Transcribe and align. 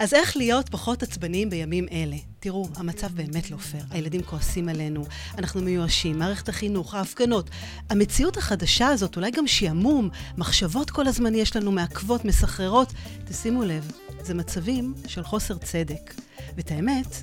אז 0.00 0.14
איך 0.14 0.36
להיות 0.36 0.68
פחות 0.68 1.02
עצבניים 1.02 1.50
בימים 1.50 1.86
אלה? 1.92 2.16
תראו, 2.38 2.68
המצב 2.76 3.08
באמת 3.14 3.50
לא 3.50 3.56
פייר. 3.56 3.84
הילדים 3.90 4.22
כועסים 4.22 4.68
עלינו, 4.68 5.04
אנחנו 5.38 5.60
מיואשים, 5.60 6.18
מערכת 6.18 6.48
החינוך, 6.48 6.94
ההפגנות. 6.94 7.50
המציאות 7.90 8.36
החדשה 8.36 8.88
הזאת, 8.88 9.16
אולי 9.16 9.30
גם 9.30 9.46
שעמום, 9.46 10.08
מחשבות 10.38 10.90
כל 10.90 11.06
הזמן 11.06 11.34
יש 11.34 11.56
לנו, 11.56 11.72
מעכבות, 11.72 12.24
מסחררות. 12.24 12.92
תשימו 13.24 13.62
לב, 13.62 13.92
זה 14.22 14.34
מצבים 14.34 14.94
של 15.06 15.22
חוסר 15.22 15.58
צדק. 15.58 16.14
ואת 16.56 16.70
האמת, 16.70 17.16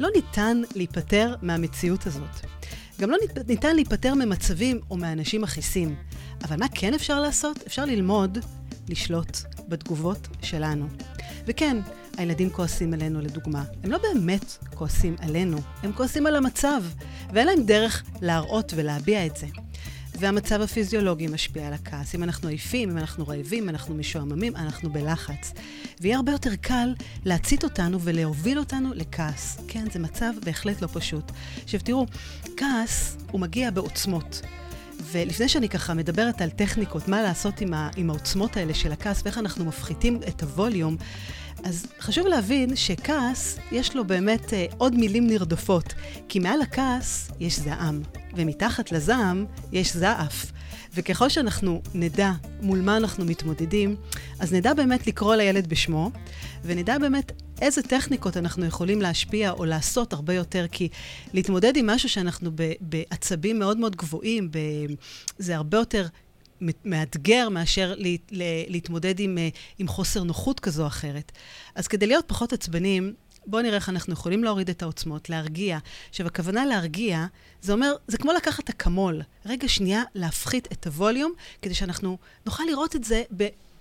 לא 0.00 0.08
ניתן 0.14 0.62
להיפטר 0.74 1.34
מהמציאות 1.42 2.06
הזאת. 2.06 2.46
גם 3.00 3.10
לא 3.10 3.16
ניתן 3.46 3.74
להיפטר 3.74 4.14
ממצבים 4.14 4.80
או 4.90 4.96
מאנשים 4.96 5.42
מכעיסים. 5.42 5.96
אבל 6.44 6.56
מה 6.56 6.66
כן 6.74 6.94
אפשר 6.94 7.20
לעשות? 7.20 7.62
אפשר 7.66 7.84
ללמוד 7.84 8.38
לשלוט 8.88 9.38
בתגובות 9.68 10.28
שלנו. 10.42 10.86
וכן, 11.46 11.76
הילדים 12.16 12.50
כועסים 12.50 12.92
עלינו 12.92 13.20
לדוגמה. 13.20 13.64
הם 13.84 13.90
לא 13.90 13.98
באמת 13.98 14.56
כועסים 14.74 15.16
עלינו, 15.18 15.58
הם 15.82 15.92
כועסים 15.92 16.26
על 16.26 16.36
המצב, 16.36 16.82
ואין 17.32 17.46
להם 17.46 17.62
דרך 17.62 18.02
להראות 18.22 18.72
ולהביע 18.76 19.26
את 19.26 19.36
זה. 19.36 19.46
והמצב 20.18 20.60
הפיזיולוגי 20.60 21.26
משפיע 21.26 21.66
על 21.66 21.72
הכעס. 21.72 22.14
אם 22.14 22.22
אנחנו 22.22 22.48
עייפים, 22.48 22.90
אם 22.90 22.98
אנחנו 22.98 23.28
רעבים, 23.28 23.62
אם 23.62 23.68
אנחנו 23.68 23.94
משועממים, 23.94 24.56
אנחנו 24.56 24.92
בלחץ. 24.92 25.52
ויהיה 26.00 26.16
הרבה 26.16 26.32
יותר 26.32 26.56
קל 26.60 26.94
להצית 27.24 27.64
אותנו 27.64 28.00
ולהוביל 28.00 28.58
אותנו 28.58 28.94
לכעס. 28.94 29.58
כן, 29.68 29.84
זה 29.92 29.98
מצב 29.98 30.32
בהחלט 30.44 30.82
לא 30.82 30.88
פשוט. 30.92 31.32
עכשיו 31.64 31.80
תראו, 31.80 32.06
כעס 32.56 33.16
הוא 33.30 33.40
מגיע 33.40 33.70
בעוצמות. 33.70 34.40
ולפני 35.12 35.48
שאני 35.48 35.68
ככה 35.68 35.94
מדברת 35.94 36.40
על 36.40 36.50
טכניקות, 36.50 37.08
מה 37.08 37.22
לעשות 37.22 37.60
עם, 37.60 37.74
ה, 37.74 37.90
עם 37.96 38.10
העוצמות 38.10 38.56
האלה 38.56 38.74
של 38.74 38.92
הכעס 38.92 39.22
ואיך 39.24 39.38
אנחנו 39.38 39.64
מפחיתים 39.64 40.20
את 40.28 40.42
הווליום, 40.42 40.96
אז 41.64 41.86
חשוב 42.00 42.26
להבין 42.26 42.76
שכעס, 42.76 43.58
יש 43.72 43.96
לו 43.96 44.04
באמת 44.04 44.52
אה, 44.54 44.66
עוד 44.78 44.94
מילים 44.94 45.26
נרדפות. 45.26 45.94
כי 46.28 46.38
מעל 46.38 46.62
הכעס 46.62 47.30
יש 47.40 47.58
זעם, 47.58 48.02
ומתחת 48.36 48.92
לזעם 48.92 49.44
יש 49.72 49.96
זעף. 49.96 50.52
וככל 50.94 51.28
שאנחנו 51.28 51.82
נדע 51.94 52.30
מול 52.62 52.80
מה 52.80 52.96
אנחנו 52.96 53.24
מתמודדים, 53.24 53.96
אז 54.38 54.52
נדע 54.52 54.74
באמת 54.74 55.06
לקרוא 55.06 55.34
לילד 55.34 55.66
בשמו, 55.66 56.10
ונדע 56.64 56.98
באמת 56.98 57.32
איזה 57.60 57.82
טכניקות 57.82 58.36
אנחנו 58.36 58.66
יכולים 58.66 59.02
להשפיע 59.02 59.50
או 59.50 59.64
לעשות 59.64 60.12
הרבה 60.12 60.34
יותר, 60.34 60.66
כי 60.72 60.88
להתמודד 61.34 61.76
עם 61.76 61.86
משהו 61.86 62.08
שאנחנו 62.08 62.50
בעצבים 62.80 63.58
מאוד 63.58 63.76
מאוד 63.76 63.96
גבוהים, 63.96 64.50
זה 65.38 65.56
הרבה 65.56 65.78
יותר 65.78 66.06
מאתגר 66.84 67.48
מאשר 67.48 67.94
לה, 67.96 68.08
לה, 68.30 68.44
להתמודד 68.68 69.20
עם, 69.20 69.38
אה, 69.38 69.48
עם 69.78 69.88
חוסר 69.88 70.22
נוחות 70.22 70.60
כזו 70.60 70.82
או 70.82 70.86
אחרת. 70.86 71.32
אז 71.74 71.86
כדי 71.86 72.06
להיות 72.06 72.24
פחות 72.28 72.52
עצבנים, 72.52 73.14
בואו 73.46 73.62
נראה 73.62 73.76
איך 73.76 73.88
אנחנו 73.88 74.12
יכולים 74.12 74.44
להוריד 74.44 74.70
את 74.70 74.82
העוצמות, 74.82 75.30
להרגיע. 75.30 75.78
עכשיו, 76.10 76.26
הכוונה 76.26 76.66
להרגיע, 76.66 77.26
זה 77.60 77.72
אומר, 77.72 77.92
זה 78.08 78.18
כמו 78.18 78.32
לקחת 78.32 78.68
אקמול. 78.68 79.22
רגע 79.46 79.68
שנייה, 79.68 80.02
להפחית 80.14 80.68
את 80.72 80.86
הווליום, 80.86 81.32
כדי 81.62 81.74
שאנחנו 81.74 82.18
נוכל 82.46 82.62
לראות 82.70 82.96
את 82.96 83.04
זה 83.04 83.22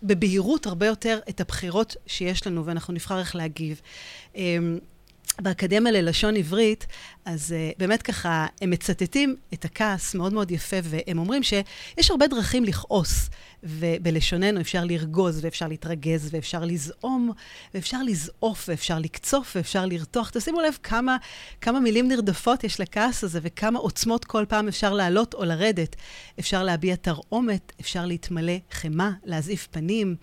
בבהירות 0.04 0.66
הרבה 0.66 0.86
יותר, 0.86 1.20
את 1.30 1.42
הבחירות 1.42 1.96
שיש 2.08 2.48
לנו, 2.48 2.66
ואנחנו 2.66 2.94
נבחר 2.94 3.20
איך 3.20 3.36
להגיב. 3.36 3.82
אמ, 4.36 4.80
באקדמיה 5.42 5.92
ללשון 5.92 6.36
עברית, 6.36 6.88
אז 7.26 7.52
uh, 7.52 7.76
באמת 7.78 8.02
ככה, 8.02 8.46
הם 8.62 8.70
מצטטים 8.70 9.36
את 9.54 9.66
הכעס 9.66 10.16
מאוד 10.16 10.34
מאוד 10.34 10.52
יפה, 10.52 10.78
והם 10.84 11.18
אומרים 11.18 11.44
שיש 11.44 12.12
הרבה 12.12 12.28
דרכים 12.28 12.64
לכעוס, 12.64 13.30
ובלשוננו 13.64 14.62
אפשר 14.62 14.84
לרגוז, 14.86 15.40
ואפשר 15.44 15.68
להתרגז, 15.68 16.30
ואפשר 16.32 16.66
לזעום, 16.66 17.32
ואפשר 17.74 18.04
לזעוף, 18.04 18.66
ואפשר 18.70 19.00
לקצוף, 19.00 19.56
ואפשר 19.56 19.86
לרתוח. 19.86 20.30
תשימו 20.30 20.62
לב 20.62 20.78
כמה, 20.84 21.18
כמה 21.62 21.80
מילים 21.80 22.08
נרדפות 22.08 22.64
יש 22.64 22.80
לכעס 22.80 23.24
הזה, 23.24 23.40
וכמה 23.44 23.80
עוצמות 23.80 24.26
כל 24.26 24.46
פעם 24.50 24.68
אפשר 24.68 24.94
לעלות 24.94 25.34
או 25.34 25.46
לרדת. 25.46 25.96
אפשר 26.40 26.64
להביע 26.64 26.96
תרעומת, 26.96 27.72
אפשר 27.82 28.06
להתמלא 28.06 28.58
חמאה, 28.72 29.12
להזעיף 29.24 29.68
פנים, 29.72 30.16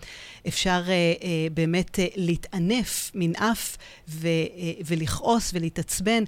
אפשר 0.47 0.83
uh, 0.85 1.21
uh, 1.21 1.25
באמת 1.53 1.95
uh, 1.95 2.01
להתענף 2.15 3.11
מנאף 3.15 3.77
ו, 4.07 4.27
uh, 4.27 4.83
ולכעוס 4.85 5.51
ולהתעצבן. 5.53 6.23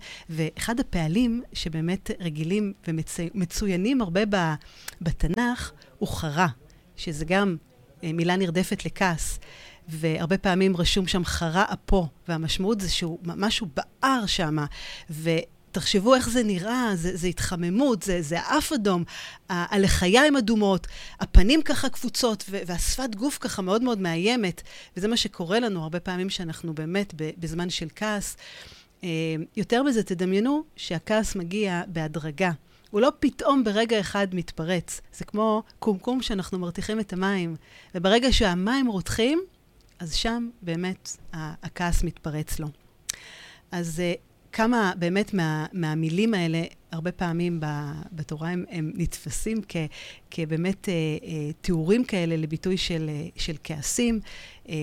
ואחד 0.63 0.79
הפעלים 0.79 1.43
שבאמת 1.53 2.11
רגילים 2.19 2.73
ומצוינים 2.87 4.01
הרבה 4.01 4.21
בתנ"ך 5.01 5.71
הוא 5.97 6.09
חרה. 6.09 6.47
שזה 6.95 7.25
גם 7.25 7.55
אה, 8.03 8.13
מילה 8.13 8.35
נרדפת 8.35 8.85
לכעס. 8.85 9.39
והרבה 9.87 10.37
פעמים 10.37 10.77
רשום 10.77 11.07
שם 11.07 11.25
חרה 11.25 11.65
אפו, 11.73 12.07
והמשמעות 12.27 12.81
זה 12.81 12.89
שהוא, 12.89 13.19
משהו 13.23 13.67
בער 13.75 14.25
שם, 14.25 14.57
ותחשבו 15.09 16.15
איך 16.15 16.29
זה 16.29 16.43
נראה, 16.43 16.91
זה, 16.95 17.17
זה 17.17 17.27
התחממות, 17.27 18.01
זה, 18.01 18.21
זה 18.21 18.39
אף 18.39 18.73
אדום, 18.73 19.03
הלחיים 19.49 20.37
אדומות, 20.37 20.87
הפנים 21.19 21.61
ככה 21.61 21.89
קפוצות, 21.89 22.43
והשפת 22.49 23.15
גוף 23.15 23.37
ככה 23.41 23.61
מאוד 23.61 23.83
מאוד 23.83 23.99
מאיימת, 23.99 24.61
וזה 24.97 25.07
מה 25.07 25.17
שקורה 25.17 25.59
לנו 25.59 25.83
הרבה 25.83 25.99
פעמים 25.99 26.29
שאנחנו 26.29 26.73
באמת 26.73 27.13
בזמן 27.17 27.69
של 27.69 27.87
כעס. 27.95 28.37
אה, 29.03 29.09
יותר 29.57 29.83
מזה, 29.83 30.03
תדמיינו 30.03 30.63
שהכעס 30.75 31.35
מגיע 31.35 31.81
בהדרגה. 31.87 32.51
הוא 32.91 33.01
לא 33.01 33.11
פתאום 33.19 33.63
ברגע 33.63 33.99
אחד 33.99 34.27
מתפרץ. 34.33 35.01
זה 35.13 35.25
כמו 35.25 35.63
קומקום 35.79 36.21
שאנחנו 36.21 36.59
מרתיחים 36.59 36.99
את 36.99 37.13
המים, 37.13 37.55
וברגע 37.95 38.31
שהמים 38.31 38.87
רותחים, 38.87 39.41
אז 39.99 40.13
שם 40.13 40.49
באמת 40.61 41.17
הכעס 41.33 42.03
מתפרץ 42.03 42.59
לו. 42.59 42.67
אז 43.71 44.01
uh, 44.01 44.19
כמה 44.51 44.93
באמת 44.97 45.33
מה, 45.33 45.65
מהמילים 45.73 46.33
האלה, 46.33 46.63
הרבה 46.93 47.11
פעמים 47.11 47.59
בתורה 48.11 48.49
הם, 48.49 48.65
הם 48.69 48.91
נתפסים 48.95 49.61
כ, 49.69 49.75
כבאמת 50.31 50.89
אה, 50.89 50.93
אה, 50.93 51.51
תיאורים 51.61 52.03
כאלה 52.03 52.37
לביטוי 52.37 52.77
של, 52.77 53.09
אה, 53.09 53.27
של 53.35 53.55
כעסים, 53.63 54.19
אה, 54.69 54.75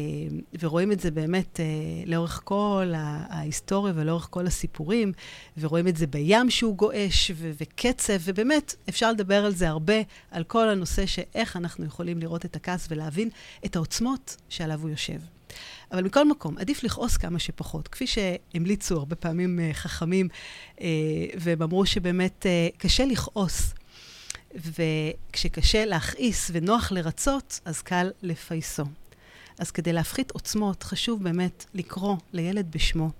ורואים 0.60 0.92
את 0.92 1.00
זה 1.00 1.10
באמת 1.10 1.60
אה, 1.60 1.64
לאורך 2.06 2.40
כל 2.44 2.92
ההיסטוריה 2.96 3.94
ולאורך 3.96 4.28
כל 4.30 4.46
הסיפורים, 4.46 5.12
ורואים 5.58 5.88
את 5.88 5.96
זה 5.96 6.06
בים 6.06 6.50
שהוא 6.50 6.76
גועש 6.76 7.30
ו- 7.34 7.50
וקצב, 7.60 8.18
ובאמת 8.24 8.74
אפשר 8.88 9.12
לדבר 9.12 9.44
על 9.44 9.54
זה 9.54 9.68
הרבה, 9.68 9.94
על 10.30 10.44
כל 10.44 10.68
הנושא 10.68 11.06
שאיך 11.06 11.56
אנחנו 11.56 11.84
יכולים 11.84 12.18
לראות 12.18 12.44
את 12.44 12.56
הכעס 12.56 12.86
ולהבין 12.90 13.28
את 13.64 13.76
העוצמות 13.76 14.36
שעליו 14.48 14.80
הוא 14.80 14.90
יושב. 14.90 15.39
אבל 15.92 16.04
מכל 16.04 16.28
מקום, 16.28 16.58
עדיף 16.58 16.84
לכעוס 16.84 17.16
כמה 17.16 17.38
שפחות. 17.38 17.88
כפי 17.88 18.06
שהמליצו 18.06 18.96
הרבה 18.96 19.16
פעמים 19.16 19.58
uh, 19.58 19.74
חכמים, 19.74 20.28
uh, 20.76 20.80
והם 21.38 21.62
אמרו 21.62 21.86
שבאמת 21.86 22.46
uh, 22.46 22.78
קשה 22.78 23.04
לכעוס. 23.04 23.74
וכשקשה 24.54 25.84
להכעיס 25.84 26.50
ונוח 26.54 26.92
לרצות, 26.92 27.60
אז 27.64 27.82
קל 27.82 28.10
לפייסו. 28.22 28.84
אז 29.58 29.70
כדי 29.70 29.92
להפחית 29.92 30.30
עוצמות, 30.30 30.82
חשוב 30.82 31.22
באמת 31.22 31.64
לקרוא 31.74 32.16
לילד 32.32 32.66
בשמו, 32.70 33.10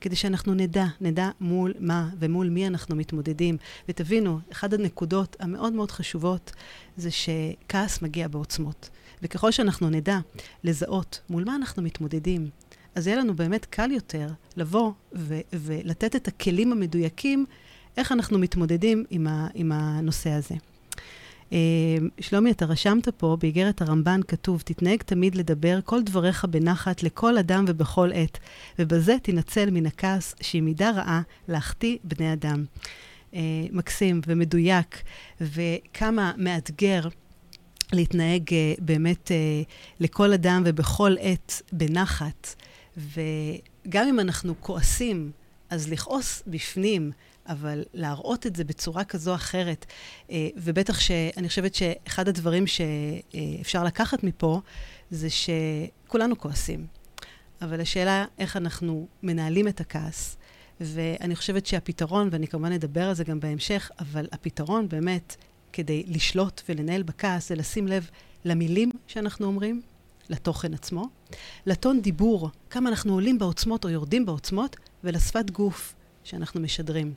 כדי 0.00 0.16
שאנחנו 0.16 0.54
נדע, 0.54 0.84
נדע 1.00 1.30
מול 1.40 1.74
מה 1.78 2.08
ומול 2.18 2.48
מי 2.48 2.66
אנחנו 2.66 2.96
מתמודדים. 2.96 3.56
ותבינו, 3.88 4.40
אחת 4.52 4.72
הנקודות 4.72 5.36
המאוד 5.40 5.72
מאוד 5.72 5.90
חשובות 5.90 6.52
זה 6.96 7.10
שכעס 7.10 8.02
מגיע 8.02 8.28
בעוצמות. 8.28 8.90
וככל 9.22 9.50
שאנחנו 9.50 9.90
נדע 9.90 10.18
לזהות 10.64 11.20
מול 11.30 11.44
מה 11.44 11.56
אנחנו 11.56 11.82
מתמודדים, 11.82 12.50
אז 12.94 13.06
יהיה 13.06 13.18
לנו 13.18 13.34
באמת 13.34 13.64
קל 13.64 13.90
יותר 13.90 14.28
לבוא 14.56 14.92
ו- 15.14 15.40
ולתת 15.52 16.16
את 16.16 16.28
הכלים 16.28 16.72
המדויקים 16.72 17.46
איך 17.96 18.12
אנחנו 18.12 18.38
מתמודדים 18.38 19.04
עם, 19.10 19.26
ה- 19.26 19.48
עם 19.54 19.72
הנושא 19.72 20.30
הזה. 20.30 20.54
Uh, 21.50 21.54
שלומי, 22.20 22.50
אתה 22.50 22.64
רשמת 22.64 23.08
פה, 23.08 23.36
באיגרת 23.40 23.82
הרמב"ן 23.82 24.20
כתוב, 24.28 24.62
תתנהג 24.64 25.02
תמיד 25.02 25.34
לדבר 25.34 25.78
כל 25.84 26.02
דבריך 26.02 26.44
בנחת 26.44 27.02
לכל 27.02 27.38
אדם 27.38 27.64
ובכל 27.68 28.10
עת, 28.14 28.38
ובזה 28.78 29.16
תנצל 29.22 29.70
מן 29.70 29.86
הכעס 29.86 30.34
שהיא 30.40 30.62
מידה 30.62 30.90
רעה 30.90 31.22
להחטיא 31.48 31.98
בני 32.04 32.32
אדם. 32.32 32.64
Uh, 33.32 33.36
מקסים 33.72 34.20
ומדויק, 34.26 35.02
וכמה 35.40 36.32
מאתגר 36.36 37.08
להתנהג 37.94 38.48
uh, 38.48 38.52
באמת 38.78 39.28
uh, 39.28 39.70
לכל 40.00 40.32
אדם 40.32 40.62
ובכל 40.66 41.16
עת 41.20 41.62
בנחת. 41.72 42.54
וגם 42.96 44.08
אם 44.08 44.20
אנחנו 44.20 44.54
כועסים, 44.60 45.30
אז 45.70 45.88
לכעוס 45.88 46.42
בפנים, 46.46 47.10
אבל 47.46 47.84
להראות 47.94 48.46
את 48.46 48.56
זה 48.56 48.64
בצורה 48.64 49.04
כזו 49.04 49.30
או 49.30 49.36
אחרת, 49.36 49.86
uh, 50.28 50.32
ובטח 50.56 51.00
שאני 51.00 51.48
חושבת 51.48 51.74
שאחד 51.74 52.28
הדברים 52.28 52.64
שאפשר 52.66 53.84
לקחת 53.84 54.24
מפה, 54.24 54.60
זה 55.10 55.28
שכולנו 55.30 56.38
כועסים. 56.38 56.86
אבל 57.62 57.80
השאלה 57.80 58.24
איך 58.38 58.56
אנחנו 58.56 59.06
מנהלים 59.22 59.68
את 59.68 59.80
הכעס. 59.80 60.36
ואני 60.80 61.36
חושבת 61.36 61.66
שהפתרון, 61.66 62.28
ואני 62.32 62.48
כמובן 62.48 62.72
אדבר 62.72 63.08
על 63.08 63.14
זה 63.14 63.24
גם 63.24 63.40
בהמשך, 63.40 63.90
אבל 63.98 64.26
הפתרון 64.32 64.88
באמת 64.88 65.36
כדי 65.72 66.02
לשלוט 66.06 66.62
ולנהל 66.68 67.02
בכעס 67.02 67.48
זה 67.48 67.54
לשים 67.54 67.88
לב 67.88 68.10
למילים 68.44 68.90
שאנחנו 69.06 69.46
אומרים, 69.46 69.82
לתוכן 70.30 70.74
עצמו, 70.74 71.08
לטון 71.66 72.00
דיבור, 72.00 72.50
כמה 72.70 72.88
אנחנו 72.88 73.12
עולים 73.12 73.38
בעוצמות 73.38 73.84
או 73.84 73.90
יורדים 73.90 74.26
בעוצמות, 74.26 74.76
ולשפת 75.04 75.50
גוף 75.50 75.94
שאנחנו 76.24 76.60
משדרים. 76.60 77.14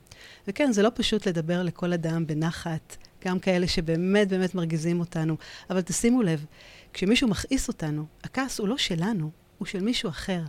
וכן, 0.48 0.72
זה 0.72 0.82
לא 0.82 0.90
פשוט 0.94 1.28
לדבר 1.28 1.62
לכל 1.62 1.92
אדם 1.92 2.26
בנחת, 2.26 2.96
גם 3.24 3.38
כאלה 3.38 3.68
שבאמת 3.68 4.28
באמת 4.28 4.54
מרגיזים 4.54 5.00
אותנו, 5.00 5.36
אבל 5.70 5.80
תשימו 5.80 6.22
לב, 6.22 6.44
כשמישהו 6.92 7.28
מכעיס 7.28 7.68
אותנו, 7.68 8.06
הכעס 8.24 8.58
הוא 8.58 8.68
לא 8.68 8.78
שלנו, 8.78 9.30
הוא 9.58 9.66
של 9.66 9.80
מישהו 9.80 10.08
אחר. 10.08 10.42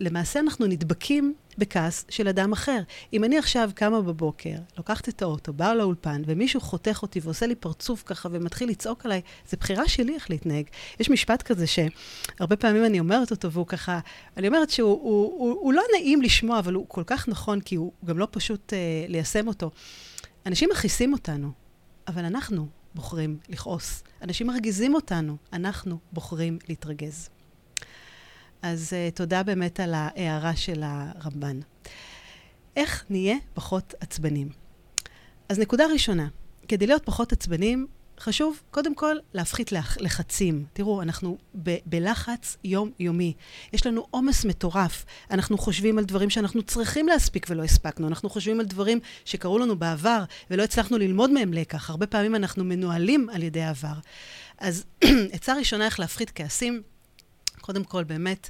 ולמעשה 0.00 0.40
אנחנו 0.40 0.66
נדבקים 0.66 1.34
בכעס 1.58 2.04
של 2.08 2.28
אדם 2.28 2.52
אחר. 2.52 2.80
אם 3.12 3.24
אני 3.24 3.38
עכשיו 3.38 3.70
קמה 3.74 4.00
בבוקר, 4.00 4.54
לוקחת 4.76 5.08
את 5.08 5.22
האוטו, 5.22 5.52
באה 5.52 5.74
לאולפן, 5.74 6.22
ומישהו 6.26 6.60
חותך 6.60 6.98
אותי 7.02 7.20
ועושה 7.22 7.46
לי 7.46 7.54
פרצוף 7.54 8.02
ככה 8.06 8.28
ומתחיל 8.32 8.68
לצעוק 8.68 9.06
עליי, 9.06 9.20
זו 9.50 9.56
בחירה 9.60 9.88
שלי 9.88 10.14
איך 10.14 10.30
להתנהג. 10.30 10.66
יש 11.00 11.10
משפט 11.10 11.42
כזה 11.42 11.64
שהרבה 11.66 12.56
פעמים 12.56 12.84
אני 12.84 13.00
אומרת 13.00 13.30
אותו, 13.30 13.52
והוא 13.52 13.66
ככה, 13.66 14.00
אני 14.36 14.48
אומרת 14.48 14.70
שהוא 14.70 14.90
הוא, 14.90 15.34
הוא, 15.38 15.58
הוא 15.60 15.72
לא 15.72 15.82
נעים 15.98 16.22
לשמוע, 16.22 16.58
אבל 16.58 16.74
הוא 16.74 16.84
כל 16.88 17.02
כך 17.06 17.28
נכון, 17.28 17.60
כי 17.60 17.74
הוא 17.74 17.92
גם 18.04 18.18
לא 18.18 18.28
פשוט 18.30 18.72
uh, 18.72 19.10
ליישם 19.10 19.48
אותו. 19.48 19.70
אנשים 20.46 20.68
מכעיסים 20.72 21.12
אותנו, 21.12 21.50
אבל 22.08 22.24
אנחנו 22.24 22.66
בוחרים 22.94 23.38
לכעוס. 23.48 24.02
אנשים 24.22 24.46
מרגיזים 24.46 24.94
אותנו, 24.94 25.36
אנחנו 25.52 25.98
בוחרים 26.12 26.58
להתרגז. 26.68 27.28
אז 28.62 28.92
uh, 28.92 29.16
תודה 29.16 29.42
באמת 29.42 29.80
על 29.80 29.94
ההערה 29.94 30.56
של 30.56 30.82
הרמב"ן. 30.84 31.60
איך 32.76 33.04
נהיה 33.10 33.36
פחות 33.54 33.94
עצבנים? 34.00 34.48
אז 35.48 35.58
נקודה 35.58 35.84
ראשונה, 35.92 36.28
כדי 36.68 36.86
להיות 36.86 37.02
פחות 37.04 37.32
עצבנים, 37.32 37.86
חשוב 38.20 38.62
קודם 38.70 38.94
כל 38.94 39.16
להפחית 39.34 39.72
לח, 39.72 39.96
לחצים. 40.00 40.64
תראו, 40.72 41.02
אנחנו 41.02 41.38
ב- 41.62 41.76
בלחץ 41.86 42.56
יומיומי. 42.64 43.32
יש 43.72 43.86
לנו 43.86 44.06
עומס 44.10 44.44
מטורף. 44.44 45.04
אנחנו 45.30 45.58
חושבים 45.58 45.98
על 45.98 46.04
דברים 46.04 46.30
שאנחנו 46.30 46.62
צריכים 46.62 47.08
להספיק 47.08 47.46
ולא 47.50 47.62
הספקנו. 47.62 48.08
אנחנו 48.08 48.30
חושבים 48.30 48.60
על 48.60 48.66
דברים 48.66 49.00
שקרו 49.24 49.58
לנו 49.58 49.76
בעבר 49.78 50.24
ולא 50.50 50.62
הצלחנו 50.62 50.98
ללמוד 50.98 51.30
מהם 51.30 51.52
לקח. 51.52 51.90
הרבה 51.90 52.06
פעמים 52.06 52.34
אנחנו 52.34 52.64
מנוהלים 52.64 53.28
על 53.28 53.42
ידי 53.42 53.62
העבר. 53.62 53.94
אז 54.58 54.84
עצה 55.32 55.54
ראשונה 55.54 55.84
איך 55.84 56.00
להפחית 56.00 56.30
כעסים, 56.34 56.82
קודם 57.66 57.84
כל, 57.84 58.04
באמת, 58.04 58.48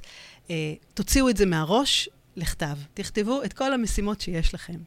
אה, 0.49 0.73
תוציאו 0.93 1.29
את 1.29 1.37
זה 1.37 1.45
מהראש 1.45 2.09
לכתב. 2.35 2.77
תכתבו 2.93 3.43
את 3.43 3.53
כל 3.53 3.73
המשימות 3.73 4.21
שיש 4.21 4.53
לכם. 4.53 4.77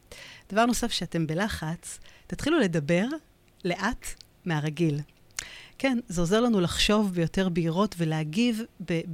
דבר 0.51 0.65
נוסף, 0.65 0.91
שאתם 0.91 1.27
בלחץ, 1.27 1.99
תתחילו 2.27 2.59
לדבר 2.59 3.05
לאט 3.65 4.05
מהרגיל. 4.45 4.99
כן, 5.77 5.97
זה 6.07 6.21
עוזר 6.21 6.41
לנו 6.41 6.61
לחשוב 6.61 7.13
ביותר 7.13 7.49
בהירות 7.49 7.95
ולהגיב 7.97 8.61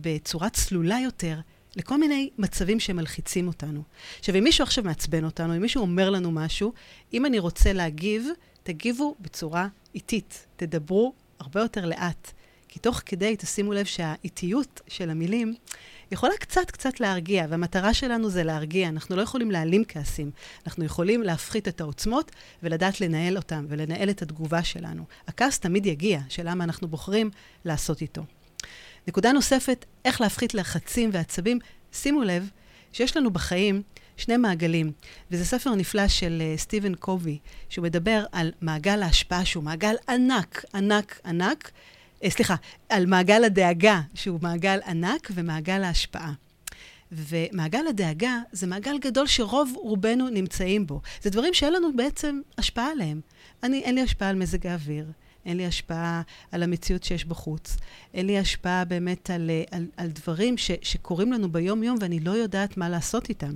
בצורה 0.02 0.50
צלולה 0.50 1.00
יותר 1.04 1.40
לכל 1.76 2.00
מיני 2.00 2.30
מצבים 2.38 2.80
שמלחיצים 2.80 3.48
אותנו. 3.48 3.84
עכשיו, 4.20 4.36
אם 4.36 4.44
מישהו 4.44 4.64
עכשיו 4.64 4.84
מעצבן 4.84 5.24
אותנו, 5.24 5.56
אם 5.56 5.62
מישהו 5.62 5.82
אומר 5.82 6.10
לנו 6.10 6.32
משהו, 6.32 6.74
אם 7.14 7.26
אני 7.26 7.40
רוצה 7.40 7.74
להגיב, 7.74 8.28
תגיבו 8.64 9.16
בצורה 9.20 9.68
איטית. 9.96 10.48
תדברו 10.56 11.14
הרבה 11.40 11.62
יותר 11.62 11.86
לאט. 11.86 12.32
כי 12.68 12.80
תוך 12.80 13.02
כדי, 13.06 13.36
תשימו 13.38 13.74
לב 13.74 13.86
שהאיטיות 13.86 14.82
של 14.88 15.10
המילים 15.10 15.56
יכולה 16.12 16.34
קצת 16.40 16.72
קצת 16.72 17.00
להרגיע, 17.00 17.46
והמטרה 17.50 17.94
שלנו 17.94 18.30
זה 18.30 18.44
להרגיע. 18.44 18.90
אנחנו 18.90 19.16
לא 19.16 19.22
יכולים 19.22 19.52
להעלים 19.52 19.84
כעסים, 19.88 20.32
אנחנו 20.66 20.86
יכולים 20.86 21.24
להפחית 21.24 21.68
את 21.68 21.82
העוצמות 21.82 22.32
ולדעת 22.64 23.02
לנהל 23.02 23.38
אותם 23.38 23.66
ולנהל 23.70 24.10
את 24.10 24.22
התגובה 24.22 24.64
שלנו. 24.64 25.04
הכעס 25.28 25.60
תמיד 25.60 25.86
יגיע, 25.86 26.20
שאלה 26.30 26.56
מה 26.56 26.64
אנחנו 26.64 26.88
בוחרים 26.88 27.30
לעשות 27.66 28.02
איתו. 28.02 28.24
נקודה 29.08 29.32
נוספת, 29.32 29.86
איך 30.06 30.22
להפחית 30.22 30.54
לחצים 30.54 31.10
ועצבים. 31.14 31.60
שימו 31.92 32.24
לב 32.24 32.50
שיש 32.94 33.18
לנו 33.18 33.32
בחיים 33.32 33.82
שני 34.18 34.38
מעגלים, 34.38 34.92
וזה 35.32 35.46
ספר 35.46 35.76
נפלא 35.76 36.08
של 36.08 36.42
uh, 36.42 36.60
סטיבן 36.60 36.96
קובי, 36.96 37.38
שהוא 37.70 37.84
מדבר 37.84 38.26
על 38.32 38.52
מעגל 38.62 39.04
ההשפעה, 39.04 39.46
שהוא 39.46 39.64
מעגל 39.64 39.96
ענק, 40.10 40.66
ענק, 40.74 41.20
ענק, 41.26 41.72
אה, 41.76 41.97
סליחה, 42.26 42.56
על 42.90 43.06
מעגל 43.06 43.44
הדאגה, 43.44 44.02
שהוא 44.14 44.40
מעגל 44.42 44.80
ענק, 44.88 45.32
ומעגל 45.34 45.84
ההשפעה. 45.84 46.34
ומעגל 47.12 47.88
הדאגה 47.90 48.40
זה 48.52 48.68
מעגל 48.68 48.98
גדול 48.98 49.28
שרוב 49.28 49.74
רובנו 49.76 50.30
נמצאים 50.30 50.88
בו. 50.88 51.02
זה 51.22 51.30
דברים 51.30 51.54
שאין 51.54 51.74
לנו 51.74 51.96
בעצם 51.96 52.40
השפעה 52.58 52.92
עליהם. 52.92 53.22
אני, 53.64 53.82
אין 53.82 53.96
לי 53.96 54.02
השפעה 54.02 54.30
על 54.30 54.36
מזג 54.36 54.68
האוויר, 54.68 55.06
אין 55.46 55.58
לי 55.58 55.66
השפעה 55.66 56.22
על 56.52 56.64
המציאות 56.64 57.04
שיש 57.04 57.26
בחוץ, 57.26 57.78
אין 58.14 58.26
לי 58.26 58.38
השפעה 58.38 58.86
באמת 58.86 59.30
על, 59.30 59.50
על, 59.72 59.86
על 59.98 60.08
דברים 60.08 60.58
ש, 60.58 60.72
שקורים 60.82 61.34
לנו 61.34 61.52
ביום-יום 61.52 61.98
ואני 62.02 62.20
לא 62.20 62.32
יודעת 62.32 62.78
מה 62.78 62.90
לעשות 62.90 63.30
איתם. 63.30 63.54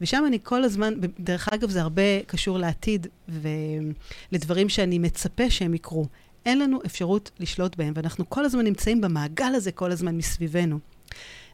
ושם 0.00 0.24
אני 0.26 0.38
כל 0.42 0.64
הזמן, 0.64 0.94
דרך 1.20 1.48
אגב, 1.48 1.70
זה 1.70 1.80
הרבה 1.80 2.22
קשור 2.26 2.58
לעתיד 2.58 3.06
ולדברים 3.28 4.68
שאני 4.68 4.98
מצפה 4.98 5.50
שהם 5.50 5.74
יקרו. 5.74 6.06
אין 6.46 6.58
לנו 6.58 6.80
אפשרות 6.86 7.30
לשלוט 7.40 7.76
בהם, 7.76 7.92
ואנחנו 7.96 8.30
כל 8.30 8.44
הזמן 8.44 8.64
נמצאים 8.64 9.00
במעגל 9.00 9.54
הזה 9.54 9.72
כל 9.72 9.92
הזמן 9.92 10.16
מסביבנו. 10.16 10.78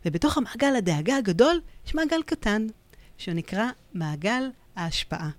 ובתוך 0.06 0.38
המעגל 0.38 0.76
הדאגה 0.76 1.16
הגדול, 1.16 1.60
יש 1.86 1.94
מעגל 1.94 2.22
קטן, 2.22 2.66
שנקרא 3.18 3.70
מעגל 3.94 4.50
ההשפעה. 4.76 5.30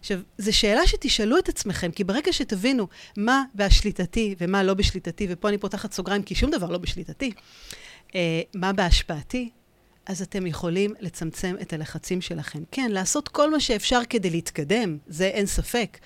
עכשיו, 0.00 0.20
זו 0.38 0.56
שאלה 0.56 0.86
שתשאלו 0.86 1.38
את 1.38 1.48
עצמכם, 1.48 1.90
כי 1.90 2.04
ברגע 2.04 2.32
שתבינו 2.32 2.88
מה 3.16 3.44
בשליטתי 3.54 4.34
ומה 4.38 4.62
לא 4.62 4.74
בשליטתי, 4.74 5.26
ופה 5.30 5.48
אני 5.48 5.58
פותחת 5.58 5.92
סוגריים 5.92 6.22
כי 6.22 6.34
שום 6.34 6.50
דבר 6.50 6.70
לא 6.70 6.78
בשליטתי, 6.78 7.32
אה, 8.14 8.40
מה 8.54 8.72
בהשפעתי, 8.72 9.50
אז 10.06 10.22
אתם 10.22 10.46
יכולים 10.46 10.94
לצמצם 11.00 11.56
את 11.62 11.72
הלחצים 11.72 12.20
שלכם. 12.20 12.62
כן, 12.70 12.90
לעשות 12.90 13.28
כל 13.28 13.50
מה 13.50 13.60
שאפשר 13.60 14.00
כדי 14.10 14.30
להתקדם, 14.30 14.98
זה 15.06 15.26
אין 15.26 15.46
ספק, 15.46 15.98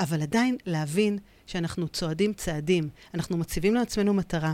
אבל 0.00 0.22
עדיין 0.22 0.56
להבין 0.66 1.18
שאנחנו 1.48 1.88
צועדים 1.88 2.32
צעדים, 2.32 2.88
אנחנו 3.14 3.36
מציבים 3.36 3.74
לעצמנו 3.74 4.14
מטרה, 4.14 4.52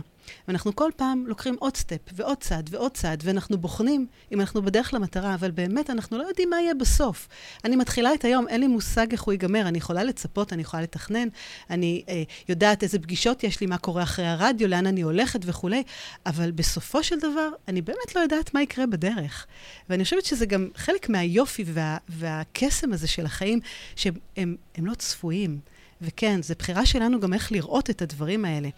ואנחנו 0.49 0.76
כל 0.76 0.91
פעם 0.96 1.25
לוקחים 1.26 1.56
עוד 1.58 1.76
סטפ 1.76 1.99
ועוד 2.12 2.38
צעד 2.38 2.69
ועוד 2.73 2.93
צעד, 2.93 3.23
ואנחנו 3.25 3.58
בוחנים 3.58 4.06
אם 4.32 4.41
אנחנו 4.41 4.62
בדרך 4.62 4.94
למטרה, 4.94 5.35
אבל 5.35 5.50
באמת 5.50 5.91
אנחנו 5.91 6.19
לא 6.19 6.23
יודעים 6.23 6.50
מה 6.50 6.61
יהיה 6.61 6.75
בסוף. 6.75 7.29
אני 7.64 7.76
מתחילה 7.76 8.14
את 8.14 8.25
היום, 8.25 8.49
אין 8.49 8.61
לי 8.61 8.67
מושג 8.67 9.12
איך 9.12 9.23
הוא 9.23 9.32
ייגמר, 9.32 9.69
אני 9.69 9.79
יכולה 9.79 10.05
לצפות, 10.05 10.52
אני 10.52 10.62
יכולה 10.62 10.82
לתכנן, 10.82 11.29
אני 11.70 12.02
אה, 12.08 12.23
יודעת 12.49 12.82
איזה 12.82 12.99
פגישות 12.99 13.44
יש 13.44 13.61
לי, 13.61 13.67
מה 13.67 13.79
קורה 13.79 14.02
אחרי 14.02 14.26
הרדיו, 14.26 14.69
לאן 14.69 14.87
אני 14.87 15.02
הולכת 15.02 15.40
וכולי, 15.44 15.82
אבל 16.26 16.50
בסופו 16.50 17.02
של 17.02 17.19
דבר, 17.19 17.49
אני 17.69 17.82
באמת 17.82 18.14
לא 18.17 18.20
יודעת 18.20 18.55
מה 18.55 18.62
יקרה 18.62 18.87
בדרך. 18.87 19.47
ואני 19.88 20.05
חושבת 20.05 20.25
שזה 20.25 20.47
גם 20.47 20.69
חלק 20.75 21.09
מהיופי 21.09 21.64
וה, 21.66 21.97
והקסם 22.09 22.92
הזה 22.92 23.07
של 23.07 23.26
החיים, 23.26 23.61
שהם 23.97 24.14
הם, 24.37 24.57
הם 24.75 24.87
לא 24.87 24.95
צפויים. 24.95 25.74
וכן, 26.03 26.43
זו 26.43 26.55
בחירה 26.59 26.87
שלנו 26.87 27.21
גם 27.21 27.33
איך 27.33 27.53
לראות 27.53 27.91
את 27.91 28.03
הדברים 28.03 28.45
האלה. 28.45 28.69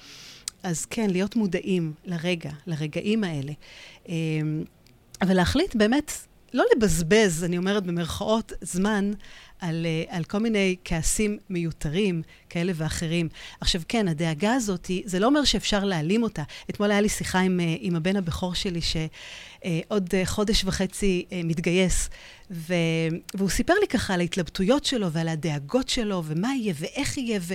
אז 0.62 0.86
כן, 0.86 1.10
להיות 1.10 1.36
מודעים 1.36 1.92
לרגע, 2.04 2.50
לרגעים 2.66 3.24
האלה. 3.24 3.52
אמ, 4.08 4.64
אבל 5.22 5.34
להחליט 5.34 5.74
באמת, 5.74 6.12
לא 6.54 6.64
לבזבז, 6.76 7.44
אני 7.44 7.58
אומרת 7.58 7.82
במרכאות, 7.86 8.52
זמן 8.60 9.12
על, 9.60 9.86
אה, 9.86 10.16
על 10.16 10.24
כל 10.24 10.38
מיני 10.38 10.76
כעסים 10.84 11.38
מיותרים 11.50 12.22
כאלה 12.50 12.72
ואחרים. 12.74 13.28
עכשיו, 13.60 13.82
כן, 13.88 14.08
הדאגה 14.08 14.54
הזאת, 14.54 14.90
זה 15.04 15.18
לא 15.18 15.26
אומר 15.26 15.44
שאפשר 15.44 15.84
להעלים 15.84 16.22
אותה. 16.22 16.42
אתמול 16.70 16.90
היה 16.90 17.00
לי 17.00 17.08
שיחה 17.08 17.38
עם, 17.38 17.60
אה, 17.60 17.74
עם 17.78 17.96
הבן 17.96 18.16
הבכור 18.16 18.54
שלי, 18.54 18.80
שעוד 18.80 20.14
אה, 20.14 20.26
חודש 20.26 20.64
וחצי 20.64 21.26
מתגייס, 21.44 22.08
ו, 22.50 22.74
והוא 23.34 23.50
סיפר 23.50 23.74
לי 23.80 23.86
ככה 23.86 24.14
על 24.14 24.20
ההתלבטויות 24.20 24.84
שלו 24.84 25.12
ועל 25.12 25.28
הדאגות 25.28 25.88
שלו, 25.88 26.22
ומה 26.26 26.54
יהיה 26.54 26.74
ואיך 26.76 27.18
יהיה, 27.18 27.40
ו, 27.42 27.54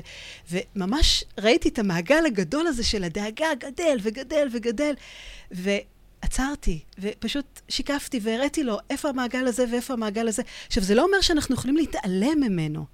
וממש 0.51 1.24
ראיתי 1.39 1.70
את 1.70 1.79
המעגל 1.79 2.25
הגדול 2.25 2.67
הזה 2.67 2.84
של 2.84 3.03
הדאגה 3.03 3.48
גדל 3.60 3.98
וגדל 4.01 4.48
וגדל. 4.51 4.93
ו... 5.53 5.70
עצרתי, 6.21 6.79
ופשוט 6.99 7.61
שיקפתי 7.69 8.19
והראיתי 8.23 8.63
לו 8.63 8.77
איפה 8.89 9.09
המעגל 9.09 9.47
הזה 9.47 9.65
ואיפה 9.71 9.93
המעגל 9.93 10.27
הזה. 10.27 10.41
עכשיו, 10.67 10.83
זה 10.83 10.95
לא 10.95 11.03
אומר 11.03 11.21
שאנחנו 11.21 11.55
יכולים 11.55 11.77
להתעלם 11.77 12.39
ממנו, 12.41 12.85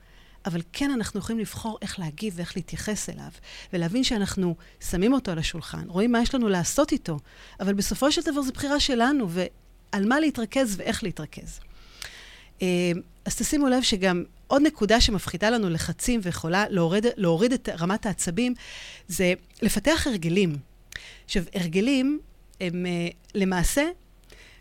אבל 0.46 0.62
כן 0.74 0.92
אנחנו 0.92 1.20
יכולים 1.20 1.40
לבחור 1.40 1.78
איך 1.82 2.00
להגיב 2.00 2.34
ואיך 2.38 2.56
להתייחס 2.56 3.10
אליו, 3.10 3.30
ולהבין 3.74 4.04
שאנחנו 4.04 4.56
שמים 4.90 5.14
אותו 5.14 5.32
על 5.32 5.40
השולחן, 5.40 5.84
רואים 5.88 6.12
מה 6.12 6.22
יש 6.22 6.36
לנו 6.36 6.50
לעשות 6.50 6.92
איתו, 6.92 7.20
אבל 7.60 7.74
בסופו 7.74 8.12
של 8.12 8.22
דבר 8.22 8.42
זו 8.42 8.52
בחירה 8.54 8.80
שלנו, 8.80 9.30
ועל 9.30 10.06
מה 10.06 10.20
להתרכז 10.20 10.76
ואיך 10.78 11.04
להתרכז. 11.04 11.60
אה, 12.62 12.92
אז 13.26 13.36
תשימו 13.36 13.68
לב 13.68 13.84
שגם 13.84 14.24
עוד 14.48 14.62
נקודה 14.62 15.02
שמפחיתה 15.02 15.50
לנו 15.50 15.70
לחצים 15.70 16.20
ויכולה 16.24 16.66
להוריד, 16.70 17.06
להוריד 17.16 17.54
את 17.54 17.70
רמת 17.80 18.06
העצבים, 18.06 18.54
זה 19.08 19.34
לפתח 19.62 20.08
הרגלים. 20.08 20.58
עכשיו, 21.26 21.44
הרגלים 21.56 22.20
הם 22.62 22.86
uh, 22.86 23.16
למעשה 23.36 23.84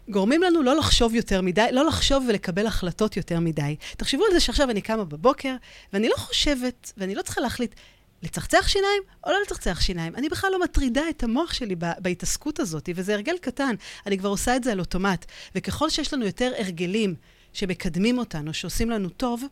גורמים 0.08 0.42
לנו 0.42 0.62
לא 0.62 0.76
לחשוב 0.76 1.14
יותר 1.14 1.40
מדי, 1.40 1.66
לא 1.72 1.84
לחשוב 1.84 2.24
ולקבל 2.28 2.66
החלטות 2.66 3.16
יותר 3.16 3.40
מדי. 3.40 3.76
תחשבו 3.96 4.24
על 4.24 4.32
זה 4.32 4.40
שעכשיו 4.40 4.70
אני 4.70 4.80
קמה 4.80 5.04
בבוקר, 5.04 5.56
ואני 5.92 6.08
לא 6.08 6.16
חושבת, 6.16 6.92
ואני 6.96 7.14
לא 7.14 7.22
צריכה 7.22 7.40
להחליט 7.40 7.74
לצחצח 8.22 8.68
שיניים 8.68 9.02
או 9.26 9.30
לא 9.30 9.38
לצחצח 9.42 9.80
שיניים. 9.80 10.14
אני 10.16 10.28
בכלל 10.28 10.50
לא 10.52 10.60
מטרידה 10.60 11.02
את 11.10 11.22
המוח 11.22 11.52
שלי 11.52 11.74
בהתעסקות 11.98 12.60
הזאת, 12.60 12.88
וזה 12.94 13.14
הרגל 13.14 13.38
קטן. 13.38 13.74
אני 14.06 14.18
כבר 14.18 14.28
עושה 14.28 14.56
את 14.56 14.64
זה 14.64 14.72
על 14.72 14.80
אוטומט. 14.80 15.24
וככל 15.54 15.90
שיש 15.90 16.14
לנו 16.14 16.24
יותר 16.24 16.52
הרגלים 16.58 17.14
שמקדמים 17.52 18.18
אותנו, 18.18 18.54
שעושים 18.54 18.90
לנו 18.90 19.08
טוב, 19.08 19.42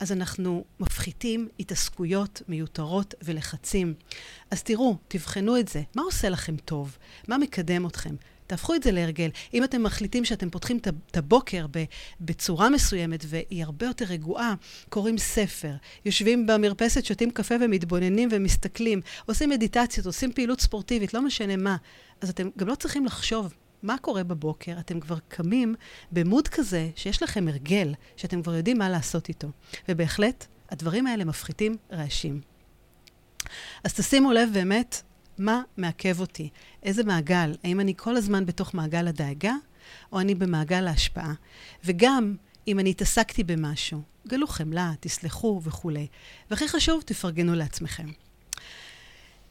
אז 0.00 0.12
אנחנו 0.12 0.64
מפחיתים 0.80 1.48
התעסקויות 1.60 2.42
מיותרות 2.48 3.14
ולחצים. 3.22 3.94
אז 4.50 4.62
תראו, 4.62 4.96
תבחנו 5.08 5.58
את 5.58 5.68
זה. 5.68 5.82
מה 5.94 6.02
עושה 6.02 6.28
לכם 6.28 6.56
טוב? 6.56 6.98
מה 7.28 7.38
מקדם 7.38 7.86
אתכם? 7.86 8.14
תהפכו 8.46 8.74
את 8.74 8.82
זה 8.82 8.90
להרגל. 8.90 9.30
אם 9.54 9.64
אתם 9.64 9.82
מחליטים 9.82 10.24
שאתם 10.24 10.50
פותחים 10.50 10.78
את 11.10 11.16
הבוקר 11.16 11.66
בצורה 12.20 12.70
מסוימת 12.70 13.24
והיא 13.28 13.64
הרבה 13.64 13.86
יותר 13.86 14.04
רגועה, 14.04 14.54
קוראים 14.88 15.18
ספר, 15.18 15.72
יושבים 16.04 16.46
במרפסת, 16.46 17.04
שותים 17.04 17.30
קפה 17.30 17.54
ומתבוננים 17.60 18.28
ומסתכלים, 18.32 19.00
עושים 19.26 19.50
מדיטציות, 19.50 20.06
עושים 20.06 20.32
פעילות 20.32 20.60
ספורטיבית, 20.60 21.14
לא 21.14 21.22
משנה 21.22 21.56
מה. 21.56 21.76
אז 22.20 22.30
אתם 22.30 22.48
גם 22.58 22.68
לא 22.68 22.74
צריכים 22.74 23.04
לחשוב 23.04 23.54
מה 23.86 23.98
קורה 23.98 24.24
בבוקר, 24.24 24.78
אתם 24.78 25.00
כבר 25.00 25.18
קמים 25.28 25.74
במוד 26.12 26.48
כזה 26.48 26.90
שיש 26.96 27.22
לכם 27.22 27.48
הרגל, 27.48 27.94
שאתם 28.16 28.42
כבר 28.42 28.54
יודעים 28.54 28.78
מה 28.78 28.88
לעשות 28.88 29.28
איתו. 29.28 29.48
ובהחלט, 29.88 30.46
הדברים 30.70 31.06
האלה 31.06 31.24
מפחיתים 31.24 31.76
רעשים. 31.92 32.40
אז 33.84 33.94
תשימו 33.94 34.32
לב 34.32 34.48
באמת 34.52 35.02
מה 35.38 35.62
מעכב 35.76 36.20
אותי, 36.20 36.48
איזה 36.82 37.04
מעגל, 37.04 37.54
האם 37.64 37.80
אני 37.80 37.94
כל 37.96 38.16
הזמן 38.16 38.46
בתוך 38.46 38.74
מעגל 38.74 39.08
הדאגה, 39.08 39.54
או 40.12 40.20
אני 40.20 40.34
במעגל 40.34 40.86
ההשפעה. 40.86 41.34
וגם 41.84 42.36
אם 42.68 42.78
אני 42.78 42.90
התעסקתי 42.90 43.44
במשהו, 43.44 44.02
גלו 44.28 44.46
חמלה, 44.46 44.92
תסלחו 45.00 45.60
וכולי. 45.64 46.06
והכי 46.50 46.68
חשוב, 46.68 47.02
תפרגנו 47.06 47.54
לעצמכם. 47.54 48.06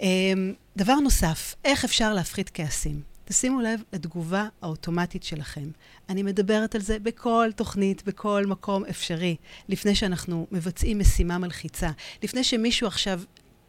אמ, 0.02 0.54
דבר 0.78 0.96
נוסף, 0.96 1.56
איך 1.66 1.86
אפשר 1.86 2.14
להפחית 2.14 2.50
כעסים? 2.54 3.15
תשימו 3.26 3.62
לב 3.62 3.84
לתגובה 3.94 4.48
האוטומטית 4.62 5.24
שלכם. 5.24 5.70
אני 6.10 6.24
מדברת 6.24 6.76
על 6.76 6.82
זה 6.82 7.00
בכל 7.00 7.50
תוכנית, 7.56 8.04
בכל 8.04 8.46
מקום 8.46 8.86
אפשרי, 8.86 9.36
לפני 9.70 9.96
שאנחנו 9.96 10.48
מבצעים 10.52 11.00
משימה 11.00 11.38
מלחיצה, 11.38 11.90
לפני 12.24 12.44
שמישהו 12.44 12.88
עכשיו 12.88 13.22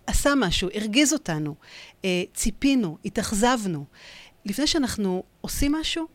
עשה 0.07 0.33
משהו, 0.37 0.69
הרגיז 0.75 1.13
אותנו, 1.13 1.55
אה, 2.05 2.23
ציפינו, 2.35 2.99
התאכזבנו. 3.05 3.85
לפני 4.45 4.67
שאנחנו 4.67 5.23
עושים 5.41 5.73
משהו, 5.73 6.07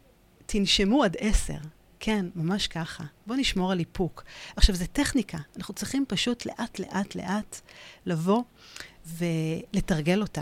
תנשמו 0.46 1.04
עד 1.04 1.16
עשר. 1.20 1.58
כן, 2.00 2.26
ממש 2.36 2.68
ככה. 2.68 3.04
בואו 3.28 3.40
נשמור 3.40 3.72
על 3.72 3.80
איפוק. 3.80 4.24
עכשיו, 4.56 4.76
זו 4.76 4.86
טכניקה. 4.94 5.38
אנחנו 5.58 5.74
צריכים 5.74 6.06
פשוט 6.08 6.46
לאט, 6.46 6.80
לאט, 6.80 7.16
לאט 7.16 7.62
לבוא 8.06 8.44
ולתרגל 9.06 10.22
אותה. 10.22 10.42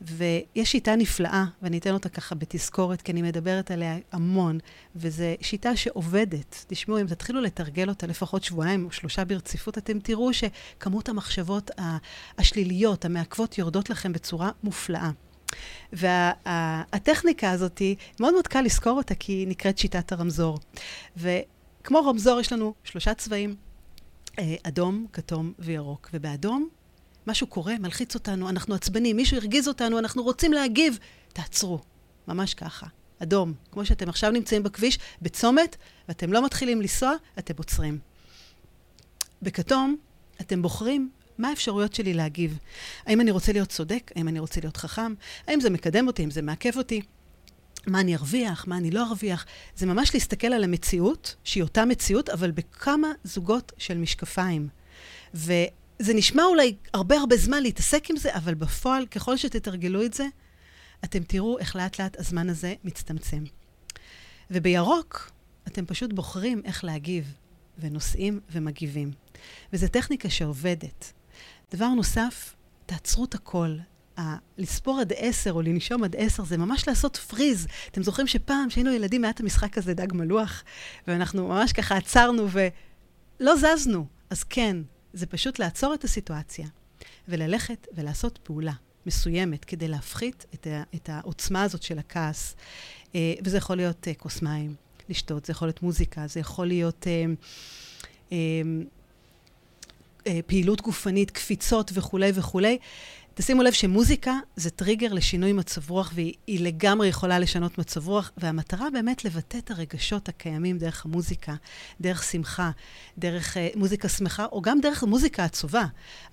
ויש 0.00 0.72
שיטה 0.72 0.96
נפלאה, 0.96 1.44
ואני 1.62 1.78
אתן 1.78 1.92
אותה 1.92 2.08
ככה 2.08 2.34
בתזכורת, 2.34 3.02
כי 3.02 3.12
אני 3.12 3.22
מדברת 3.22 3.70
עליה 3.70 3.96
המון, 4.12 4.58
וזו 4.96 5.24
שיטה 5.40 5.76
שעובדת. 5.76 6.64
תשמעו, 6.68 7.00
אם 7.00 7.06
תתחילו 7.06 7.40
לתרגל 7.40 7.88
אותה 7.88 8.06
לפחות 8.06 8.44
שבועיים 8.44 8.84
או 8.84 8.92
שלושה 8.92 9.24
ברציפות, 9.24 9.78
אתם 9.78 9.98
תראו 9.98 10.30
שכמות 10.32 11.08
המחשבות 11.08 11.70
השליליות, 12.38 13.04
המעכבות, 13.04 13.58
יורדות 13.58 13.90
לכם 13.90 14.12
בצורה 14.12 14.50
מופלאה. 14.62 15.10
והטכניקה 15.92 17.46
וה, 17.46 17.52
הזאת, 17.52 17.82
מאוד 18.20 18.32
מאוד 18.32 18.46
קל 18.46 18.60
לזכור 18.60 18.92
אותה, 18.96 19.14
כי 19.14 19.32
היא 19.32 19.48
נקראת 19.48 19.78
שיטת 19.78 20.12
הרמזור. 20.12 20.58
וכמו 21.16 21.98
רמזור, 21.98 22.40
יש 22.40 22.52
לנו 22.52 22.74
שלושה 22.84 23.14
צבעים, 23.14 23.56
אה, 24.38 24.54
אדום, 24.62 25.06
כתום 25.12 25.52
וירוק. 25.58 26.10
ובאדום 26.12 26.68
משהו 27.26 27.46
קורה, 27.46 27.74
מלחיץ 27.78 28.14
אותנו, 28.14 28.48
אנחנו 28.48 28.74
עצבנים, 28.74 29.16
מישהו 29.16 29.36
הרגיז 29.36 29.68
אותנו, 29.68 29.98
אנחנו 29.98 30.22
רוצים 30.22 30.52
להגיב, 30.52 30.98
תעצרו. 31.32 31.80
ממש 32.28 32.54
ככה. 32.54 32.86
אדום. 33.22 33.54
כמו 33.72 33.86
שאתם 33.86 34.08
עכשיו 34.08 34.30
נמצאים 34.30 34.62
בכביש, 34.62 34.98
בצומת, 35.22 35.76
ואתם 36.08 36.32
לא 36.32 36.44
מתחילים 36.44 36.80
לנסוע, 36.80 37.12
אתם 37.38 37.54
עוצרים. 37.56 37.98
בכתום, 39.42 39.96
אתם 40.40 40.62
בוחרים 40.62 41.10
מה 41.38 41.48
האפשרויות 41.48 41.94
שלי 41.94 42.14
להגיב. 42.14 42.58
האם 43.06 43.20
אני 43.20 43.30
רוצה 43.30 43.52
להיות 43.52 43.68
צודק? 43.68 44.12
האם 44.16 44.28
אני 44.28 44.38
רוצה 44.38 44.60
להיות 44.60 44.76
חכם? 44.76 45.14
האם 45.46 45.60
זה 45.60 45.70
מקדם 45.70 46.06
אותי? 46.06 46.22
האם 46.22 46.30
זה 46.30 46.42
מעכב 46.42 46.76
אותי? 46.76 47.00
מה 47.86 48.00
אני 48.00 48.16
ארוויח? 48.16 48.66
מה 48.66 48.76
אני 48.76 48.90
לא 48.90 49.06
ארוויח? 49.06 49.46
זה 49.76 49.86
ממש 49.86 50.14
להסתכל 50.14 50.46
על 50.46 50.64
המציאות, 50.64 51.36
שהיא 51.44 51.62
אותה 51.62 51.84
מציאות, 51.84 52.28
אבל 52.28 52.50
בכמה 52.50 53.08
זוגות 53.24 53.72
של 53.78 53.98
משקפיים. 53.98 54.68
ו... 55.34 55.52
זה 55.98 56.14
נשמע 56.14 56.44
אולי 56.44 56.76
הרבה 56.94 57.16
הרבה 57.16 57.36
זמן 57.36 57.62
להתעסק 57.62 58.10
עם 58.10 58.16
זה, 58.16 58.36
אבל 58.36 58.54
בפועל, 58.54 59.06
ככל 59.06 59.36
שתתרגלו 59.36 60.04
את 60.04 60.14
זה, 60.14 60.26
אתם 61.04 61.22
תראו 61.22 61.58
איך 61.58 61.76
לאט 61.76 62.00
לאט 62.00 62.20
הזמן 62.20 62.50
הזה 62.50 62.74
מצטמצם. 62.84 63.44
ובירוק, 64.50 65.30
אתם 65.66 65.86
פשוט 65.86 66.12
בוחרים 66.12 66.62
איך 66.64 66.84
להגיב, 66.84 67.34
ונוסעים 67.78 68.40
ומגיבים. 68.50 69.10
וזו 69.72 69.88
טכניקה 69.88 70.30
שעובדת. 70.30 71.12
דבר 71.74 71.88
נוסף, 71.88 72.54
תעצרו 72.86 73.24
את 73.24 73.34
הכל. 73.34 73.76
ה- 74.18 74.36
לספור 74.58 75.00
עד 75.00 75.12
עשר 75.16 75.52
או 75.52 75.62
לנשום 75.62 76.04
עד 76.04 76.16
עשר 76.18 76.44
זה 76.44 76.56
ממש 76.56 76.88
לעשות 76.88 77.16
פריז. 77.16 77.66
אתם 77.90 78.02
זוכרים 78.02 78.26
שפעם, 78.26 78.68
כשהיינו 78.68 78.90
ילדים, 78.90 79.24
היה 79.24 79.30
את 79.30 79.40
המשחק 79.40 79.78
הזה, 79.78 79.94
דג 79.94 80.12
מלוח, 80.12 80.64
ואנחנו 81.06 81.48
ממש 81.48 81.72
ככה 81.72 81.96
עצרנו 81.96 82.48
ולא 82.50 83.54
זזנו. 83.56 84.06
אז 84.30 84.44
כן, 84.44 84.76
זה 85.16 85.26
פשוט 85.26 85.58
לעצור 85.58 85.94
את 85.94 86.04
הסיטואציה 86.04 86.66
וללכת 87.28 87.86
ולעשות 87.94 88.38
פעולה 88.42 88.72
מסוימת 89.06 89.64
כדי 89.64 89.88
להפחית 89.88 90.46
את, 90.54 90.66
ה, 90.66 90.82
את 90.94 91.08
העוצמה 91.08 91.62
הזאת 91.62 91.82
של 91.82 91.98
הכעס. 91.98 92.56
אה, 93.14 93.34
וזה 93.44 93.56
יכול 93.56 93.76
להיות 93.76 94.08
אה, 94.08 94.14
כוס 94.14 94.42
מים, 94.42 94.74
לשתות, 95.08 95.44
זה 95.44 95.50
יכול 95.50 95.68
להיות 95.68 95.82
מוזיקה, 95.82 96.26
זה 96.26 96.40
יכול 96.40 96.66
להיות 96.66 97.06
אה, 97.06 97.24
אה, 98.32 98.36
אה, 100.26 100.40
פעילות 100.46 100.80
גופנית, 100.80 101.30
קפיצות 101.30 101.90
וכולי 101.94 102.30
וכולי. 102.34 102.78
תשימו 103.38 103.62
לב 103.62 103.72
שמוזיקה 103.72 104.38
זה 104.56 104.70
טריגר 104.70 105.12
לשינוי 105.12 105.52
מצב 105.52 105.90
רוח, 105.90 106.12
והיא 106.14 106.60
לגמרי 106.60 107.08
יכולה 107.08 107.38
לשנות 107.38 107.78
מצב 107.78 108.08
רוח, 108.08 108.32
והמטרה 108.36 108.90
באמת 108.90 109.24
לבטא 109.24 109.58
את 109.58 109.70
הרגשות 109.70 110.28
הקיימים 110.28 110.78
דרך 110.78 111.04
המוזיקה, 111.04 111.54
דרך 112.00 112.22
שמחה, 112.22 112.70
דרך 113.18 113.56
uh, 113.56 113.78
מוזיקה 113.78 114.08
שמחה, 114.08 114.46
או 114.52 114.62
גם 114.62 114.80
דרך 114.80 115.02
מוזיקה 115.02 115.44
עצובה. 115.44 115.84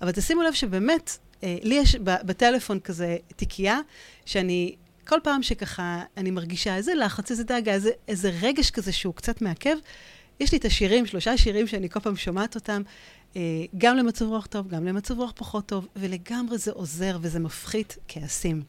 אבל 0.02 0.12
תשימו 0.12 0.42
לב 0.42 0.52
שבאמת, 0.52 1.18
uh, 1.40 1.44
לי 1.62 1.74
יש 1.74 1.96
בטלפון 1.96 2.80
כזה 2.80 3.16
תיקייה, 3.36 3.78
שאני 4.26 4.74
כל 5.06 5.18
פעם 5.22 5.42
שככה 5.42 6.02
אני 6.16 6.30
מרגישה 6.30 6.76
איזה 6.76 6.94
לחץ, 6.94 7.30
איזה 7.30 7.44
דאגה, 7.44 7.72
איזה, 7.72 7.90
איזה 8.08 8.30
רגש 8.42 8.70
כזה 8.70 8.92
שהוא 8.92 9.14
קצת 9.14 9.42
מעכב, 9.42 9.76
יש 10.40 10.52
לי 10.52 10.58
את 10.58 10.64
השירים, 10.64 11.06
שלושה 11.06 11.36
שירים 11.36 11.66
שאני 11.66 11.88
כל 11.88 12.00
פעם 12.00 12.16
שומעת 12.16 12.54
אותם, 12.54 12.82
גם 13.78 13.96
למצב 13.96 14.24
רוח 14.24 14.46
טוב, 14.46 14.68
גם 14.68 14.84
למצב 14.84 15.18
רוח 15.18 15.32
פחות 15.36 15.66
טוב, 15.66 15.88
ולגמרי 15.96 16.58
זה 16.58 16.70
עוזר 16.72 17.18
וזה 17.20 17.40
מפחית 17.40 17.96
כעסים. 18.08 18.62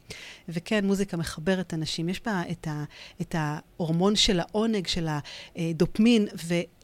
וכן, 0.49 0.85
מוזיקה 0.85 1.17
מחברת 1.17 1.73
אנשים. 1.73 2.09
יש 2.09 2.21
בה 2.25 2.43
את, 2.51 2.67
ה, 2.67 2.83
את 3.21 3.35
ההורמון 3.37 4.15
של 4.15 4.39
העונג, 4.39 4.87
של 4.87 5.07
הדופמין, 5.55 6.27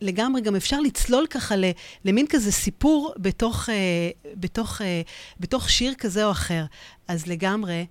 ולגמרי 0.02 0.42
גם 0.42 0.56
אפשר 0.56 0.80
לצלול 0.80 1.28
ככה 1.28 1.56
למין 2.06 2.26
כזה 2.30 2.52
סיפור 2.52 3.14
בתוך, 3.18 3.70
אה, 3.70 4.10
בתוך, 4.36 4.82
אה, 4.82 5.02
בתוך 5.40 5.70
שיר 5.70 5.94
כזה 5.94 6.26
או 6.26 6.32
אחר. 6.32 6.66
אז 7.08 7.28
לגמרי, 7.28 7.86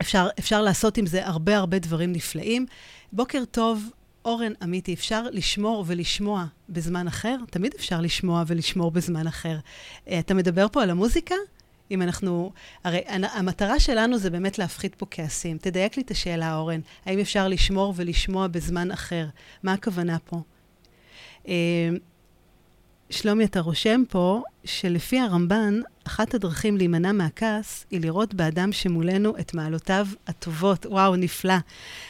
אפשר, 0.00 0.28
אפשר 0.38 0.62
לעשות 0.62 0.98
עם 0.98 1.06
זה 1.06 1.26
הרבה 1.26 1.56
הרבה 1.56 1.78
דברים 1.78 2.12
נפלאים. 2.12 2.66
בוקר 3.12 3.44
טוב, 3.50 3.90
אורן 4.28 4.52
אמיתי, 4.64 4.94
אפשר 4.94 5.22
לשמור 5.32 5.84
ולשמוע 5.86 6.44
בזמן 6.68 7.08
אחר? 7.08 7.36
תמיד 7.50 7.74
אפשר 7.76 8.00
לשמוע 8.00 8.44
ולשמור 8.46 8.90
בזמן 8.90 9.26
אחר. 9.26 9.56
אה, 10.08 10.18
אתה 10.18 10.34
מדבר 10.34 10.66
פה 10.72 10.82
על 10.82 10.90
המוזיקה? 10.90 11.34
אם 11.90 12.02
אנחנו... 12.02 12.52
הרי 12.84 13.00
המטרה 13.06 13.80
שלנו 13.80 14.18
זה 14.18 14.30
באמת 14.30 14.58
להפחית 14.58 14.94
פה 14.94 15.06
כעסים. 15.10 15.58
תדייק 15.58 15.96
לי 15.96 16.02
את 16.02 16.10
השאלה, 16.10 16.56
אורן. 16.56 16.80
האם 17.06 17.18
אפשר 17.18 17.48
לשמור 17.48 17.92
ולשמוע 17.96 18.46
בזמן 18.46 18.90
אחר? 18.90 19.26
מה 19.62 19.72
הכוונה 19.72 20.16
פה? 20.18 20.42
שלומי, 23.10 23.44
אתה 23.44 23.60
רושם 23.60 24.02
פה 24.08 24.42
שלפי 24.64 25.20
הרמב"ן, 25.20 25.80
אחת 26.06 26.34
הדרכים 26.34 26.76
להימנע 26.76 27.12
מהכעס 27.12 27.86
היא 27.90 28.00
לראות 28.00 28.34
באדם 28.34 28.72
שמולנו 28.72 29.36
את 29.40 29.54
מעלותיו 29.54 30.06
הטובות. 30.26 30.86
וואו, 30.86 31.16
נפלא. 31.16 31.54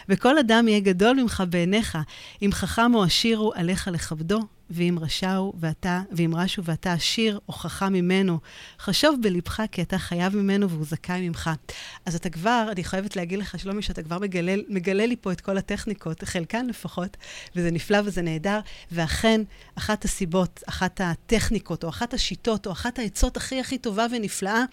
וכל 0.08 0.38
אדם 0.38 0.68
יהיה 0.68 0.80
גדול 0.80 1.20
ממך 1.20 1.42
בעיניך. 1.50 1.98
אם 2.42 2.50
חכם 2.52 2.94
או 2.94 3.02
עשיר 3.02 3.38
הוא 3.38 3.52
עליך 3.54 3.88
לכבדו, 3.92 4.40
ואם 4.70 4.98
רשעו 5.00 5.52
ואתה, 5.60 6.02
ואם 6.12 6.34
רשו 6.36 6.64
ואתה 6.64 6.92
עשיר 6.92 7.40
או 7.48 7.52
חכם 7.52 7.92
ממנו, 7.92 8.38
חשוב 8.80 9.18
בלבך 9.22 9.62
כי 9.72 9.82
אתה 9.82 9.98
חייב 9.98 10.36
ממנו 10.36 10.70
והוא 10.70 10.84
זכאי 10.84 11.28
ממך. 11.28 11.50
אז 12.06 12.14
אתה 12.14 12.30
כבר, 12.30 12.68
אני 12.72 12.84
חייבת 12.84 13.16
להגיד 13.16 13.38
לך, 13.38 13.58
שלומי, 13.58 13.82
שאתה 13.82 14.02
כבר 14.02 14.18
מגלה, 14.18 14.54
מגלה 14.68 15.06
לי 15.06 15.16
פה 15.16 15.32
את 15.32 15.40
כל 15.40 15.58
הטכניקות, 15.58 16.24
חלקן 16.24 16.66
לפחות, 16.66 17.16
וזה 17.56 17.70
נפלא 17.70 17.98
וזה 18.04 18.22
נהדר, 18.22 18.60
ואכן, 18.92 19.40
אחת 19.74 20.04
הסיבות, 20.04 20.62
אחת 20.68 21.00
הטכניקות, 21.04 21.84
או 21.84 21.88
אחת 21.88 22.14
השיטות, 22.14 22.66
או 22.66 22.72
אחת 22.72 22.98
העצות 22.98 23.36
הכי 23.36 23.60
הכי 23.60 23.78
טובה 23.78 24.06
ונפלאה, 24.12 24.64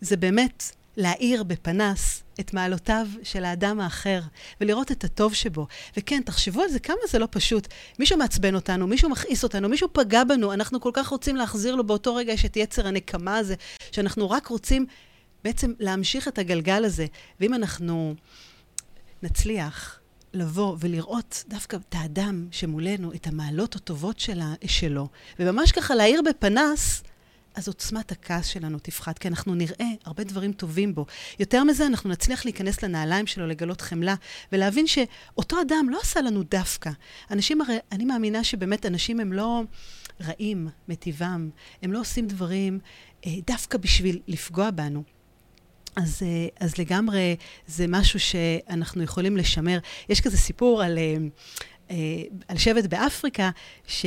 זה 0.00 0.16
באמת 0.16 0.79
להאיר 0.96 1.42
בפנס 1.42 2.22
את 2.40 2.54
מעלותיו 2.54 3.06
של 3.22 3.44
האדם 3.44 3.80
האחר, 3.80 4.20
ולראות 4.60 4.92
את 4.92 5.04
הטוב 5.04 5.34
שבו. 5.34 5.66
וכן, 5.96 6.22
תחשבו 6.24 6.62
על 6.62 6.68
זה, 6.68 6.78
כמה 6.78 6.96
זה 7.08 7.18
לא 7.18 7.28
פשוט. 7.30 7.68
מישהו 7.98 8.18
מעצבן 8.18 8.54
אותנו, 8.54 8.86
מישהו 8.86 9.10
מכעיס 9.10 9.44
אותנו, 9.44 9.68
מישהו 9.68 9.88
פגע 9.92 10.24
בנו, 10.24 10.52
אנחנו 10.52 10.80
כל 10.80 10.90
כך 10.92 11.08
רוצים 11.08 11.36
להחזיר 11.36 11.74
לו 11.74 11.86
באותו 11.86 12.14
רגע 12.14 12.32
יש 12.32 12.44
את 12.44 12.56
יצר 12.56 12.86
הנקמה 12.86 13.36
הזה, 13.36 13.54
שאנחנו 13.92 14.30
רק 14.30 14.46
רוצים 14.46 14.86
בעצם 15.44 15.72
להמשיך 15.78 16.28
את 16.28 16.38
הגלגל 16.38 16.84
הזה. 16.84 17.06
ואם 17.40 17.54
אנחנו 17.54 18.14
נצליח 19.22 20.00
לבוא 20.34 20.76
ולראות 20.80 21.44
דווקא 21.48 21.76
את 21.88 21.94
האדם 21.98 22.48
שמולנו, 22.50 23.12
את 23.12 23.26
המעלות 23.26 23.76
הטובות 23.76 24.20
שלה, 24.20 24.54
שלו, 24.66 25.08
וממש 25.38 25.72
ככה 25.72 25.94
להאיר 25.94 26.22
בפנס, 26.22 27.02
אז 27.54 27.68
עוצמת 27.68 28.12
הכעס 28.12 28.46
שלנו 28.46 28.78
תפחת, 28.78 29.18
כי 29.18 29.28
אנחנו 29.28 29.54
נראה 29.54 29.86
הרבה 30.04 30.24
דברים 30.24 30.52
טובים 30.52 30.94
בו. 30.94 31.06
יותר 31.38 31.64
מזה, 31.64 31.86
אנחנו 31.86 32.10
נצליח 32.10 32.44
להיכנס 32.44 32.82
לנעליים 32.82 33.26
שלו, 33.26 33.46
לגלות 33.46 33.80
חמלה, 33.80 34.14
ולהבין 34.52 34.86
שאותו 34.86 35.60
אדם 35.60 35.86
לא 35.90 35.98
עשה 36.02 36.20
לנו 36.20 36.42
דווקא. 36.42 36.90
אנשים 37.30 37.60
הרי, 37.60 37.76
אני 37.92 38.04
מאמינה 38.04 38.44
שבאמת 38.44 38.86
אנשים 38.86 39.20
הם 39.20 39.32
לא 39.32 39.62
רעים 40.20 40.68
מטבעם, 40.88 41.50
הם 41.82 41.92
לא 41.92 42.00
עושים 42.00 42.26
דברים 42.26 42.78
אה, 43.26 43.30
דווקא 43.46 43.78
בשביל 43.78 44.20
לפגוע 44.28 44.70
בנו. 44.70 45.02
אז, 45.96 46.22
אה, 46.22 46.46
אז 46.60 46.78
לגמרי 46.78 47.36
זה 47.66 47.86
משהו 47.88 48.20
שאנחנו 48.20 49.02
יכולים 49.02 49.36
לשמר. 49.36 49.78
יש 50.08 50.20
כזה 50.20 50.36
סיפור 50.36 50.82
על, 50.82 50.98
אה, 50.98 51.16
אה, 51.90 52.22
על 52.48 52.58
שבט 52.58 52.84
באפריקה, 52.84 53.50
ש... 53.86 54.06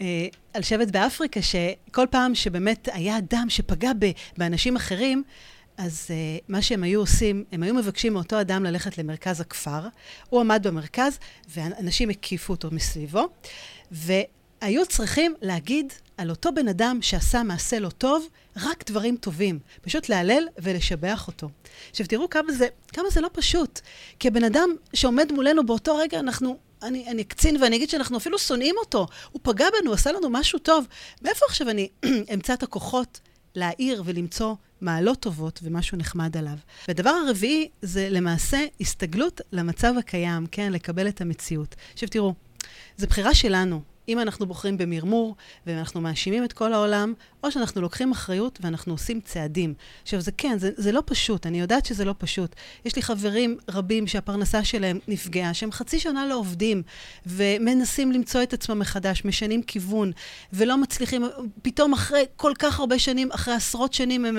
אה, 0.00 0.26
על 0.54 0.62
שבט 0.62 0.90
באפריקה, 0.90 1.40
שכל 1.42 2.06
פעם 2.10 2.34
שבאמת 2.34 2.88
היה 2.92 3.18
אדם 3.18 3.46
שפגע 3.48 3.90
ב, 3.98 4.10
באנשים 4.38 4.76
אחרים, 4.76 5.22
אז 5.78 6.06
uh, 6.08 6.44
מה 6.48 6.62
שהם 6.62 6.82
היו 6.82 7.00
עושים, 7.00 7.44
הם 7.52 7.62
היו 7.62 7.74
מבקשים 7.74 8.12
מאותו 8.12 8.40
אדם 8.40 8.64
ללכת 8.64 8.98
למרכז 8.98 9.40
הכפר. 9.40 9.88
הוא 10.28 10.40
עמד 10.40 10.66
במרכז, 10.66 11.18
ואנשים 11.48 12.10
הקיפו 12.10 12.52
אותו 12.52 12.68
מסביבו, 12.72 13.28
והיו 14.62 14.86
צריכים 14.86 15.34
להגיד 15.42 15.92
על 16.16 16.30
אותו 16.30 16.50
בן 16.54 16.68
אדם 16.68 16.98
שעשה 17.02 17.42
מעשה 17.42 17.78
לא 17.78 17.88
טוב, 17.88 18.28
רק 18.56 18.90
דברים 18.90 19.16
טובים. 19.16 19.58
פשוט 19.80 20.08
להלל 20.08 20.48
ולשבח 20.58 21.26
אותו. 21.26 21.48
עכשיו, 21.90 22.06
תראו 22.06 22.30
כמה 22.30 22.52
זה, 22.52 22.66
כמה 22.92 23.10
זה 23.10 23.20
לא 23.20 23.30
פשוט. 23.32 23.80
כי 24.18 24.28
הבן 24.28 24.44
אדם 24.44 24.68
שעומד 24.94 25.32
מולנו 25.32 25.66
באותו 25.66 25.96
רגע, 25.96 26.20
אנחנו 26.20 26.58
אני, 26.82 27.10
אני 27.10 27.22
אקצין 27.22 27.62
ואני 27.62 27.76
אגיד 27.76 27.90
שאנחנו 27.90 28.16
אפילו 28.16 28.38
שונאים 28.38 28.74
אותו. 28.78 29.06
הוא 29.32 29.40
פגע 29.42 29.66
בנו, 29.80 29.92
עשה 29.92 30.12
לנו 30.12 30.30
משהו 30.30 30.58
טוב. 30.58 30.86
מאיפה 31.22 31.46
עכשיו 31.48 31.70
אני 31.70 31.88
אמצא 32.34 32.54
את 32.54 32.62
הכוחות 32.62 33.20
להעיר 33.54 34.02
ולמצוא 34.06 34.54
מעלות 34.80 35.20
טובות 35.20 35.60
ומשהו 35.62 35.98
נחמד 35.98 36.36
עליו? 36.36 36.56
והדבר 36.88 37.10
הרביעי 37.10 37.68
זה 37.82 38.08
למעשה 38.10 38.58
הסתגלות 38.80 39.40
למצב 39.52 39.94
הקיים, 39.98 40.46
כן? 40.46 40.72
לקבל 40.72 41.08
את 41.08 41.20
המציאות. 41.20 41.74
עכשיו 41.92 42.08
תראו, 42.08 42.34
זו 42.96 43.06
בחירה 43.06 43.34
שלנו. 43.34 43.82
אם 44.08 44.18
אנחנו 44.20 44.46
בוחרים 44.46 44.78
במרמור 44.78 45.36
ואנחנו 45.66 46.00
מאשימים 46.00 46.44
את 46.44 46.52
כל 46.52 46.72
העולם, 46.72 47.14
או 47.44 47.50
שאנחנו 47.50 47.80
לוקחים 47.80 48.12
אחריות 48.12 48.58
ואנחנו 48.62 48.92
עושים 48.92 49.20
צעדים. 49.20 49.74
עכשיו, 50.02 50.20
זה 50.20 50.32
כן, 50.32 50.58
זה, 50.58 50.70
זה 50.76 50.92
לא 50.92 51.02
פשוט, 51.06 51.46
אני 51.46 51.60
יודעת 51.60 51.86
שזה 51.86 52.04
לא 52.04 52.14
פשוט. 52.18 52.54
יש 52.84 52.96
לי 52.96 53.02
חברים 53.02 53.58
רבים 53.70 54.06
שהפרנסה 54.06 54.64
שלהם 54.64 54.98
נפגעה, 55.08 55.54
שהם 55.54 55.72
חצי 55.72 55.98
שנה 55.98 56.26
לא 56.26 56.34
עובדים, 56.34 56.82
ומנסים 57.26 58.12
למצוא 58.12 58.42
את 58.42 58.52
עצמם 58.52 58.78
מחדש, 58.78 59.24
משנים 59.24 59.62
כיוון, 59.62 60.12
ולא 60.52 60.76
מצליחים, 60.76 61.24
פתאום 61.62 61.92
אחרי 61.92 62.24
כל 62.36 62.52
כך 62.58 62.80
הרבה 62.80 62.98
שנים, 62.98 63.32
אחרי 63.32 63.54
עשרות 63.54 63.92
שנים, 63.92 64.24
הם, 64.24 64.36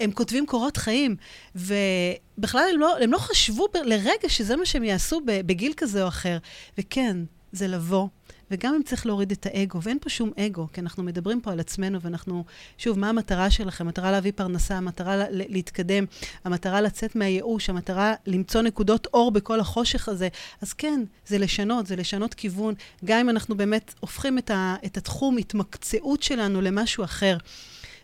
הם 0.00 0.12
כותבים 0.12 0.46
קורות 0.46 0.76
חיים, 0.76 1.16
ובכלל 1.54 2.64
הם 2.74 2.80
לא, 2.80 2.96
הם 3.02 3.12
לא 3.12 3.18
חשבו 3.18 3.66
לרגע 3.84 4.28
שזה 4.28 4.56
מה 4.56 4.66
שהם 4.66 4.84
יעשו 4.84 5.20
בגיל 5.26 5.72
כזה 5.76 6.02
או 6.02 6.08
אחר. 6.08 6.38
וכן, 6.78 7.16
זה 7.52 7.68
לבוא 7.68 8.08
וגם 8.50 8.74
אם 8.74 8.82
צריך 8.82 9.06
להוריד 9.06 9.30
את 9.30 9.46
האגו, 9.46 9.82
ואין 9.82 9.98
פה 10.00 10.10
שום 10.10 10.30
אגו, 10.38 10.66
כי 10.72 10.80
אנחנו 10.80 11.02
מדברים 11.02 11.40
פה 11.40 11.52
על 11.52 11.60
עצמנו, 11.60 12.00
ואנחנו, 12.00 12.44
שוב, 12.78 12.98
מה 12.98 13.08
המטרה 13.08 13.50
שלכם? 13.50 13.84
המטרה 13.84 14.10
להביא 14.10 14.32
פרנסה, 14.36 14.76
המטרה 14.76 15.16
לה, 15.16 15.24
להתקדם, 15.30 16.04
המטרה 16.44 16.80
לצאת 16.80 17.16
מהייאוש, 17.16 17.70
המטרה 17.70 18.14
למצוא 18.26 18.62
נקודות 18.62 19.06
אור 19.14 19.30
בכל 19.30 19.60
החושך 19.60 20.08
הזה. 20.08 20.28
אז 20.62 20.72
כן, 20.72 21.02
זה 21.26 21.38
לשנות, 21.38 21.86
זה 21.86 21.96
לשנות 21.96 22.34
כיוון, 22.34 22.74
גם 23.04 23.18
אם 23.18 23.30
אנחנו 23.30 23.56
באמת 23.56 23.94
הופכים 24.00 24.38
את, 24.38 24.50
ה, 24.50 24.76
את 24.84 24.96
התחום, 24.96 25.36
התמקצעות 25.36 26.22
שלנו 26.22 26.60
למשהו 26.60 27.04
אחר. 27.04 27.36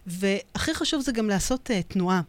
והכי 0.06 0.74
חשוב 0.74 1.02
זה 1.02 1.12
גם 1.12 1.28
לעשות 1.28 1.70
uh, 1.70 1.92
תנועה. 1.92 2.20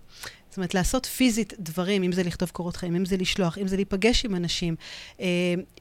זאת 0.57 0.59
אומרת, 0.59 0.73
לעשות 0.73 1.05
פיזית 1.05 1.53
דברים, 1.59 2.03
אם 2.03 2.11
זה 2.11 2.23
לכתוב 2.23 2.49
קורות 2.49 2.75
חיים, 2.75 2.95
אם 2.95 3.05
זה 3.05 3.17
לשלוח, 3.17 3.57
אם 3.57 3.67
זה 3.67 3.75
להיפגש 3.75 4.25
עם 4.25 4.35
אנשים, 4.35 4.75
אה, 5.19 5.25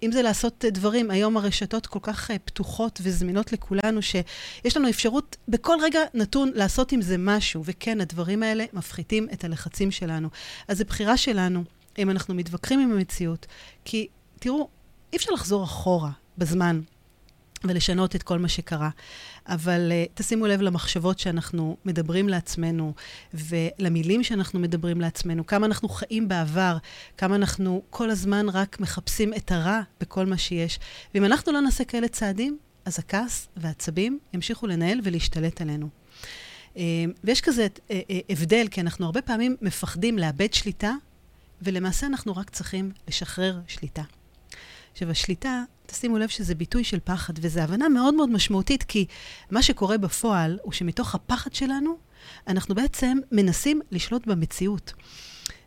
אם 0.03 0.13
זה 0.13 0.23
לעשות 0.23 0.65
דברים, 0.69 1.11
היום 1.11 1.37
הרשתות 1.37 1.87
כל 1.87 1.99
כך 2.03 2.31
אה, 2.31 2.39
פתוחות 2.39 3.01
וזמינות 3.03 3.53
לכולנו, 3.53 4.03
שיש 4.03 4.77
לנו 4.77 4.89
אפשרות 4.89 5.37
בכל 5.49 5.77
רגע 5.83 6.01
נתון 6.15 6.51
לעשות 6.55 6.93
עם 6.93 7.03
זה 7.03 7.17
משהו. 7.19 7.63
וכן, 7.65 8.01
הדברים 8.01 8.43
האלה 8.43 8.65
מפחיתים 8.73 9.29
את 9.33 9.45
הלחצים 9.45 9.91
שלנו. 9.91 10.29
אז 10.69 10.79
זו 10.79 10.85
בחירה 10.85 11.17
שלנו, 11.17 11.65
אם 11.99 12.11
אנחנו 12.11 12.35
מתווכחים 12.35 12.81
עם 12.81 12.93
המציאות, 12.93 13.47
כי 13.85 14.09
תראו, 14.39 14.69
אי 15.13 15.17
אפשר 15.17 15.33
לחזור 15.33 15.65
אחורה 15.65 16.11
בזמן. 16.39 16.81
ולשנות 17.65 18.17
את 18.17 18.23
כל 18.23 18.39
מה 18.39 18.49
שקרה. 18.49 18.91
אבל 19.47 19.93
uh, 19.93 20.11
תשימו 20.15 20.47
לב 20.47 20.61
למחשבות 20.61 21.19
שאנחנו 21.19 21.77
מדברים 21.85 22.29
לעצמנו, 22.29 22.93
ולמילים 23.35 24.25
שאנחנו 24.25 24.61
מדברים 24.61 25.01
לעצמנו, 25.01 25.47
כמה 25.47 25.67
אנחנו 25.67 25.89
חיים 25.89 26.29
בעבר, 26.29 26.77
כמה 27.17 27.37
אנחנו 27.37 27.83
כל 27.91 28.11
הזמן 28.11 28.49
רק 28.49 28.81
מחפשים 28.81 29.35
את 29.35 29.53
הרע 29.53 29.81
בכל 30.01 30.27
מה 30.27 30.39
שיש. 30.39 30.79
ואם 31.15 31.25
אנחנו 31.25 31.53
לא 31.53 31.61
נעשה 31.61 31.85
כאלה 31.85 32.09
צעדים, 32.09 32.59
אז 32.85 32.99
הכעס 32.99 33.49
והעצבים 33.57 34.19
ימשיכו 34.35 34.67
לנהל 34.67 35.01
ולהשתלט 35.03 35.61
עלינו. 35.61 35.89
Uh, 36.75 36.79
ויש 37.25 37.41
כזה 37.41 37.67
uh, 37.67 37.91
uh, 37.91 37.93
הבדל, 38.31 38.67
כי 38.71 38.81
אנחנו 38.81 39.07
הרבה 39.07 39.23
פעמים 39.23 39.57
מפחדים 39.63 40.19
לאבד 40.19 40.55
שליטה, 40.55 40.93
ולמעשה 41.63 42.07
אנחנו 42.07 42.37
רק 42.37 42.51
צריכים 42.51 42.93
לשחרר 43.09 43.61
שליטה. 43.67 44.03
עכשיו, 44.97 45.11
השליטה 45.11 45.63
תשימו 45.87 46.19
לב 46.19 46.29
שזה 46.29 46.55
ביטוי 46.55 46.85
של 46.85 46.99
פחד, 47.05 47.35
וזו 47.41 47.61
הבנה 47.61 47.89
מאוד 47.89 48.15
מאוד 48.15 48.29
משמעותית, 48.29 48.83
כי 48.83 49.07
מה 49.51 49.63
שקורה 49.63 49.99
בפועל 49.99 50.59
הוא 50.63 50.73
שמתוך 50.73 51.15
הפחד 51.15 51.55
שלנו, 51.55 51.99
אנחנו 52.49 52.75
בעצם 52.75 53.19
מנסים 53.33 53.81
לשלוט 53.91 54.27
במציאות. 54.27 54.93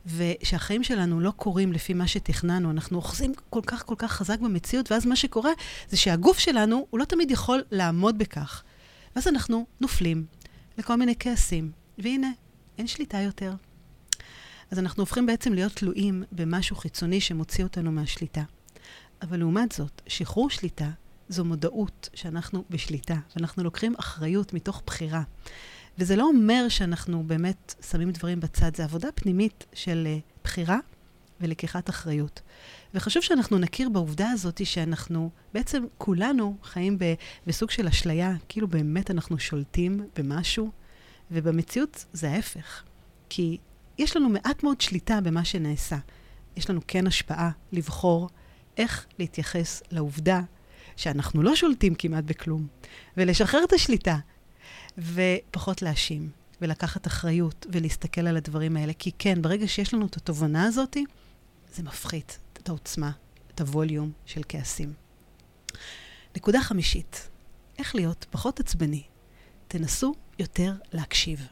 ושהחיים 0.06 0.84
שלנו 0.84 1.20
לא 1.20 1.32
קורים 1.32 1.74
לפי 1.74 1.94
מה 1.94 2.08
שתכננו, 2.08 2.72
אנחנו 2.72 2.98
אוחזים 2.98 3.34
כל 3.50 3.62
כך 3.66 3.86
כל 3.86 3.96
כך 3.98 4.12
חזק 4.12 4.40
במציאות, 4.40 4.92
ואז 4.92 5.06
מה 5.06 5.16
שקורה 5.16 5.52
זה 5.90 5.98
שהגוף 5.98 6.40
שלנו, 6.40 6.88
הוא 6.90 7.00
לא 7.00 7.06
תמיד 7.06 7.32
יכול 7.32 7.64
לעמוד 7.72 8.18
בכך. 8.18 8.64
ואז 9.16 9.28
אנחנו 9.28 9.66
נופלים 9.82 10.26
לכל 10.78 10.96
מיני 10.96 11.16
כעסים, 11.20 11.72
והנה, 11.98 12.32
אין 12.78 12.88
שליטה 12.88 13.18
יותר. 13.18 13.54
אז 14.72 14.80
אנחנו 14.80 15.02
הופכים 15.02 15.26
בעצם 15.26 15.54
להיות 15.54 15.72
תלויים 15.74 16.24
במשהו 16.32 16.76
חיצוני 16.76 17.22
שמוציא 17.22 17.64
אותנו 17.64 17.92
מהשליטה. 17.92 18.44
אבל 19.22 19.40
לעומת 19.40 19.72
זאת, 19.72 20.02
שחרור 20.08 20.50
שליטה 20.50 20.90
זו 21.30 21.46
מודעות 21.46 22.10
שאנחנו 22.14 22.64
בשליטה, 22.70 23.16
ואנחנו 23.36 23.64
לוקחים 23.64 23.96
אחריות 24.00 24.54
מתוך 24.54 24.84
בחירה. 24.86 25.24
וזה 25.98 26.16
לא 26.16 26.24
אומר 26.24 26.70
שאנחנו 26.70 27.24
באמת 27.28 27.76
שמים 27.92 28.12
דברים 28.12 28.40
בצד, 28.40 28.76
זה 28.76 28.84
עבודה 28.84 29.12
פנימית 29.16 29.66
של 29.74 30.08
uh, 30.08 30.44
בחירה 30.44 30.78
ולקיחת 31.42 31.90
אחריות. 31.90 32.42
וחשוב 32.94 33.24
שאנחנו 33.24 33.58
נכיר 33.58 33.90
בעובדה 33.90 34.30
הזאת 34.30 34.66
שאנחנו, 34.66 35.30
בעצם 35.54 35.86
כולנו 35.98 36.58
חיים 36.64 37.00
ב, 37.00 37.14
בסוג 37.48 37.72
של 37.72 37.88
אשליה, 37.88 38.34
כאילו 38.50 38.68
באמת 38.68 39.12
אנחנו 39.12 39.40
שולטים 39.40 40.08
במשהו, 40.16 40.72
ובמציאות 41.32 42.06
זה 42.14 42.32
ההפך. 42.32 42.84
כי 43.30 43.58
יש 43.98 44.18
לנו 44.18 44.30
מעט 44.30 44.64
מאוד 44.64 44.82
שליטה 44.82 45.22
במה 45.22 45.46
שנעשה. 45.46 45.98
יש 46.56 46.70
לנו 46.70 46.82
כן 46.88 47.08
השפעה 47.08 47.52
לבחור 47.72 48.30
איך 48.80 49.06
להתייחס 49.20 49.84
לעובדה 49.92 50.42
שאנחנו 50.96 51.44
לא 51.44 51.56
שולטים 51.56 51.96
כמעט 51.96 52.24
בכלום, 52.24 52.68
ולשחרר 53.18 53.64
את 53.64 53.74
השליטה, 53.74 54.18
ופחות 54.98 55.82
להאשים, 55.82 56.30
ולקחת 56.62 57.08
אחריות, 57.08 57.66
ולהסתכל 57.72 58.28
על 58.28 58.38
הדברים 58.38 58.78
האלה. 58.78 58.94
כי 58.94 59.12
כן, 59.20 59.42
ברגע 59.42 59.68
שיש 59.68 59.94
לנו 59.94 60.06
את 60.06 60.18
התובנה 60.18 60.66
הזאת, 60.66 60.98
זה 61.74 61.84
מפחית 61.84 62.40
את 62.54 62.70
העוצמה, 62.70 63.12
את 63.56 63.62
הווליום 63.62 64.12
של 64.26 64.42
כעסים. 64.50 64.94
נקודה 66.36 66.62
חמישית, 66.62 67.30
איך 67.78 67.96
להיות 67.96 68.26
פחות 68.30 68.60
עצבני. 68.60 69.04
תנסו 69.68 70.14
יותר 70.40 70.74
להקשיב. 70.94 71.48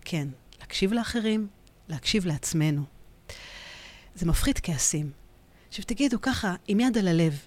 כן, 0.00 0.28
להקשיב 0.60 0.92
לאחרים, 0.92 1.48
להקשיב 1.88 2.26
לעצמנו. 2.26 2.84
זה 4.14 4.26
מפחית 4.26 4.60
כעסים. 4.62 5.21
עכשיו 5.72 5.84
תגידו 5.84 6.20
ככה, 6.20 6.54
עם 6.68 6.80
יד 6.80 6.98
על 6.98 7.08
הלב, 7.08 7.38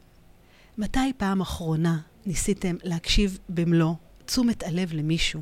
מתי 0.78 1.14
פעם 1.18 1.42
אחרונה 1.42 2.00
ניסיתם 2.26 2.76
להקשיב 2.84 3.38
במלוא 3.50 3.94
תשומת 4.26 4.64
הלב 4.64 4.94
למישהו? 4.94 5.42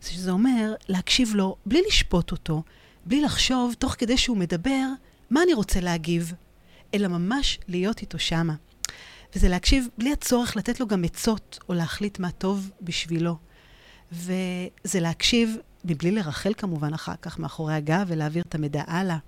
שזה 0.00 0.30
אומר 0.30 0.74
להקשיב 0.88 1.34
לו 1.34 1.56
בלי 1.66 1.82
לשפוט 1.88 2.30
אותו, 2.30 2.62
בלי 3.06 3.20
לחשוב 3.20 3.74
תוך 3.78 3.94
כדי 3.98 4.16
שהוא 4.16 4.36
מדבר 4.36 4.86
מה 5.30 5.42
אני 5.42 5.54
רוצה 5.54 5.80
להגיב, 5.80 6.32
אלא 6.94 7.08
ממש 7.08 7.58
להיות 7.68 8.00
איתו 8.00 8.18
שמה. 8.18 8.54
וזה 9.34 9.48
להקשיב 9.48 9.88
בלי 9.98 10.12
הצורך 10.12 10.56
לתת 10.56 10.80
לו 10.80 10.86
גם 10.86 11.04
עצות 11.04 11.58
או 11.68 11.74
להחליט 11.74 12.18
מה 12.18 12.30
טוב 12.30 12.70
בשבילו. 12.80 13.36
וזה 14.12 15.00
להקשיב 15.00 15.56
מבלי 15.84 16.10
לרחל 16.10 16.52
כמובן 16.54 16.94
אחר 16.94 17.16
כך 17.22 17.38
מאחורי 17.38 17.74
הגב 17.74 18.04
ולהעביר 18.08 18.42
את 18.48 18.54
המידע 18.54 18.82
הלאה. 18.86 19.18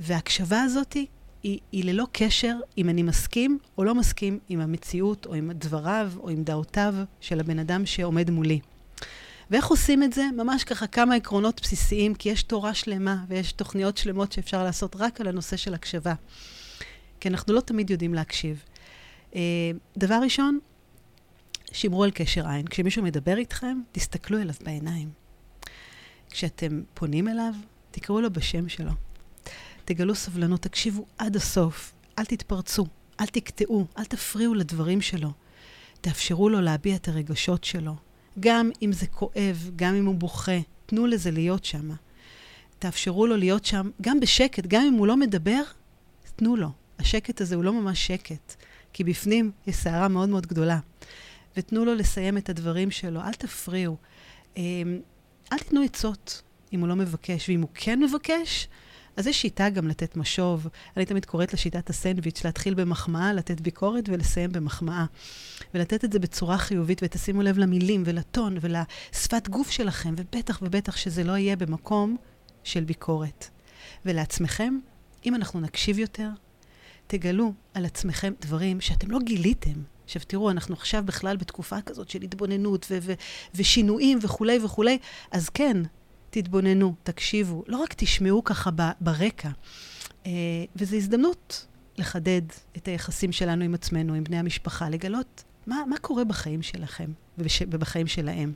וההקשבה 0.00 0.62
הזאת 0.62 0.96
היא, 1.42 1.58
היא 1.72 1.84
ללא 1.84 2.06
קשר 2.12 2.56
אם 2.78 2.88
אני 2.88 3.02
מסכים 3.02 3.58
או 3.78 3.84
לא 3.84 3.94
מסכים 3.94 4.38
עם 4.48 4.60
המציאות 4.60 5.26
או 5.26 5.34
עם 5.34 5.52
דבריו 5.52 6.12
או 6.20 6.28
עם 6.28 6.44
דעותיו 6.44 6.94
של 7.20 7.40
הבן 7.40 7.58
אדם 7.58 7.86
שעומד 7.86 8.30
מולי. 8.30 8.60
ואיך 9.50 9.66
עושים 9.66 10.02
את 10.02 10.12
זה? 10.12 10.24
ממש 10.36 10.64
ככה 10.64 10.86
כמה 10.86 11.14
עקרונות 11.14 11.60
בסיסיים, 11.62 12.14
כי 12.14 12.28
יש 12.28 12.42
תורה 12.42 12.74
שלמה 12.74 13.24
ויש 13.28 13.52
תוכניות 13.52 13.96
שלמות 13.96 14.32
שאפשר 14.32 14.64
לעשות 14.64 14.96
רק 14.96 15.20
על 15.20 15.28
הנושא 15.28 15.56
של 15.56 15.74
הקשבה. 15.74 16.14
כי 17.20 17.28
אנחנו 17.28 17.54
לא 17.54 17.60
תמיד 17.60 17.90
יודעים 17.90 18.14
להקשיב. 18.14 18.62
אה, 19.34 19.40
דבר 19.96 20.20
ראשון, 20.22 20.58
שמרו 21.72 22.04
על 22.04 22.10
קשר 22.10 22.48
עין. 22.48 22.66
כשמישהו 22.66 23.02
מדבר 23.02 23.36
איתכם, 23.36 23.80
תסתכלו 23.92 24.38
אליו 24.38 24.54
בעיניים. 24.64 25.10
כשאתם 26.30 26.82
פונים 26.94 27.28
אליו, 27.28 27.52
תקראו 27.90 28.20
לו 28.20 28.30
בשם 28.30 28.68
שלו. 28.68 28.92
תגלו 29.84 30.14
סבלנות, 30.14 30.62
תקשיבו 30.62 31.06
עד 31.18 31.36
הסוף. 31.36 31.92
אל 32.18 32.24
תתפרצו, 32.24 32.86
אל 33.20 33.26
תקטעו, 33.26 33.86
אל 33.98 34.04
תפריעו 34.04 34.54
לדברים 34.54 35.00
שלו. 35.00 35.32
תאפשרו 36.00 36.48
לו 36.48 36.60
להביע 36.60 36.96
את 36.96 37.08
הרגשות 37.08 37.64
שלו. 37.64 37.94
גם 38.40 38.70
אם 38.82 38.92
זה 38.92 39.06
כואב, 39.06 39.70
גם 39.76 39.94
אם 39.94 40.06
הוא 40.06 40.14
בוכה, 40.14 40.58
תנו 40.86 41.06
לזה 41.06 41.30
להיות 41.30 41.64
שם. 41.64 41.90
תאפשרו 42.78 43.26
לו 43.26 43.36
להיות 43.36 43.64
שם, 43.64 43.90
גם 44.00 44.20
בשקט, 44.20 44.66
גם 44.66 44.82
אם 44.82 44.94
הוא 44.94 45.06
לא 45.06 45.16
מדבר, 45.16 45.62
תנו 46.36 46.56
לו. 46.56 46.68
השקט 46.98 47.40
הזה 47.40 47.54
הוא 47.54 47.64
לא 47.64 47.72
ממש 47.72 48.06
שקט, 48.06 48.54
כי 48.92 49.04
בפנים 49.04 49.50
יש 49.66 49.76
סערה 49.76 50.08
מאוד 50.08 50.28
מאוד 50.28 50.46
גדולה. 50.46 50.78
ותנו 51.56 51.84
לו 51.84 51.94
לסיים 51.94 52.38
את 52.38 52.48
הדברים 52.48 52.90
שלו, 52.90 53.20
אל 53.20 53.32
תפריעו. 53.32 53.96
אמ, 54.56 55.00
אל 55.52 55.58
תיתנו 55.58 55.82
עצות 55.82 56.42
אם 56.72 56.80
הוא 56.80 56.88
לא 56.88 56.96
מבקש, 56.96 57.48
ואם 57.48 57.60
הוא 57.60 57.68
כן 57.74 58.02
מבקש, 58.02 58.68
אז 59.20 59.26
יש 59.26 59.40
שיטה 59.40 59.68
גם 59.68 59.88
לתת 59.88 60.16
משוב. 60.16 60.66
אני 60.96 61.04
תמיד 61.04 61.24
קוראת 61.24 61.54
לשיטת 61.54 61.90
הסנדוויץ', 61.90 62.44
להתחיל 62.44 62.74
במחמאה, 62.74 63.32
לתת 63.32 63.60
ביקורת 63.60 64.08
ולסיים 64.08 64.52
במחמאה. 64.52 65.04
ולתת 65.74 66.04
את 66.04 66.12
זה 66.12 66.18
בצורה 66.18 66.58
חיובית, 66.58 67.00
ותשימו 67.02 67.42
לב 67.42 67.58
למילים 67.58 68.02
ולטון 68.06 68.56
ולשפת 68.60 69.48
גוף 69.48 69.70
שלכם, 69.70 70.14
ובטח 70.18 70.58
ובטח 70.62 70.96
שזה 70.96 71.24
לא 71.24 71.36
יהיה 71.36 71.56
במקום 71.56 72.16
של 72.64 72.84
ביקורת. 72.84 73.48
ולעצמכם, 74.04 74.78
אם 75.26 75.34
אנחנו 75.34 75.60
נקשיב 75.60 75.98
יותר, 75.98 76.28
תגלו 77.06 77.52
על 77.74 77.84
עצמכם 77.84 78.32
דברים 78.40 78.80
שאתם 78.80 79.10
לא 79.10 79.18
גיליתם. 79.18 79.82
עכשיו 80.04 80.22
תראו, 80.26 80.50
אנחנו 80.50 80.74
עכשיו 80.74 81.02
בכלל 81.06 81.36
בתקופה 81.36 81.80
כזאת 81.80 82.10
של 82.10 82.22
התבוננות 82.22 82.86
ו- 82.90 82.98
ו- 83.02 83.14
ושינויים 83.54 84.18
וכולי 84.22 84.58
וכולי, 84.64 84.98
אז 85.30 85.48
כן, 85.48 85.76
תתבוננו, 86.30 86.94
תקשיבו, 87.02 87.64
לא 87.66 87.76
רק 87.76 87.94
תשמעו 87.96 88.44
ככה 88.44 88.70
ב- 88.70 88.90
ברקע. 89.00 89.50
אה, 90.26 90.30
וזו 90.76 90.96
הזדמנות 90.96 91.66
לחדד 91.98 92.42
את 92.76 92.88
היחסים 92.88 93.32
שלנו 93.32 93.64
עם 93.64 93.74
עצמנו, 93.74 94.14
עם 94.14 94.24
בני 94.24 94.38
המשפחה, 94.38 94.88
לגלות 94.88 95.44
מה, 95.66 95.82
מה 95.88 95.98
קורה 95.98 96.24
בחיים 96.24 96.62
שלכם 96.62 97.12
ובחיים 97.38 98.06
שלהם. 98.06 98.52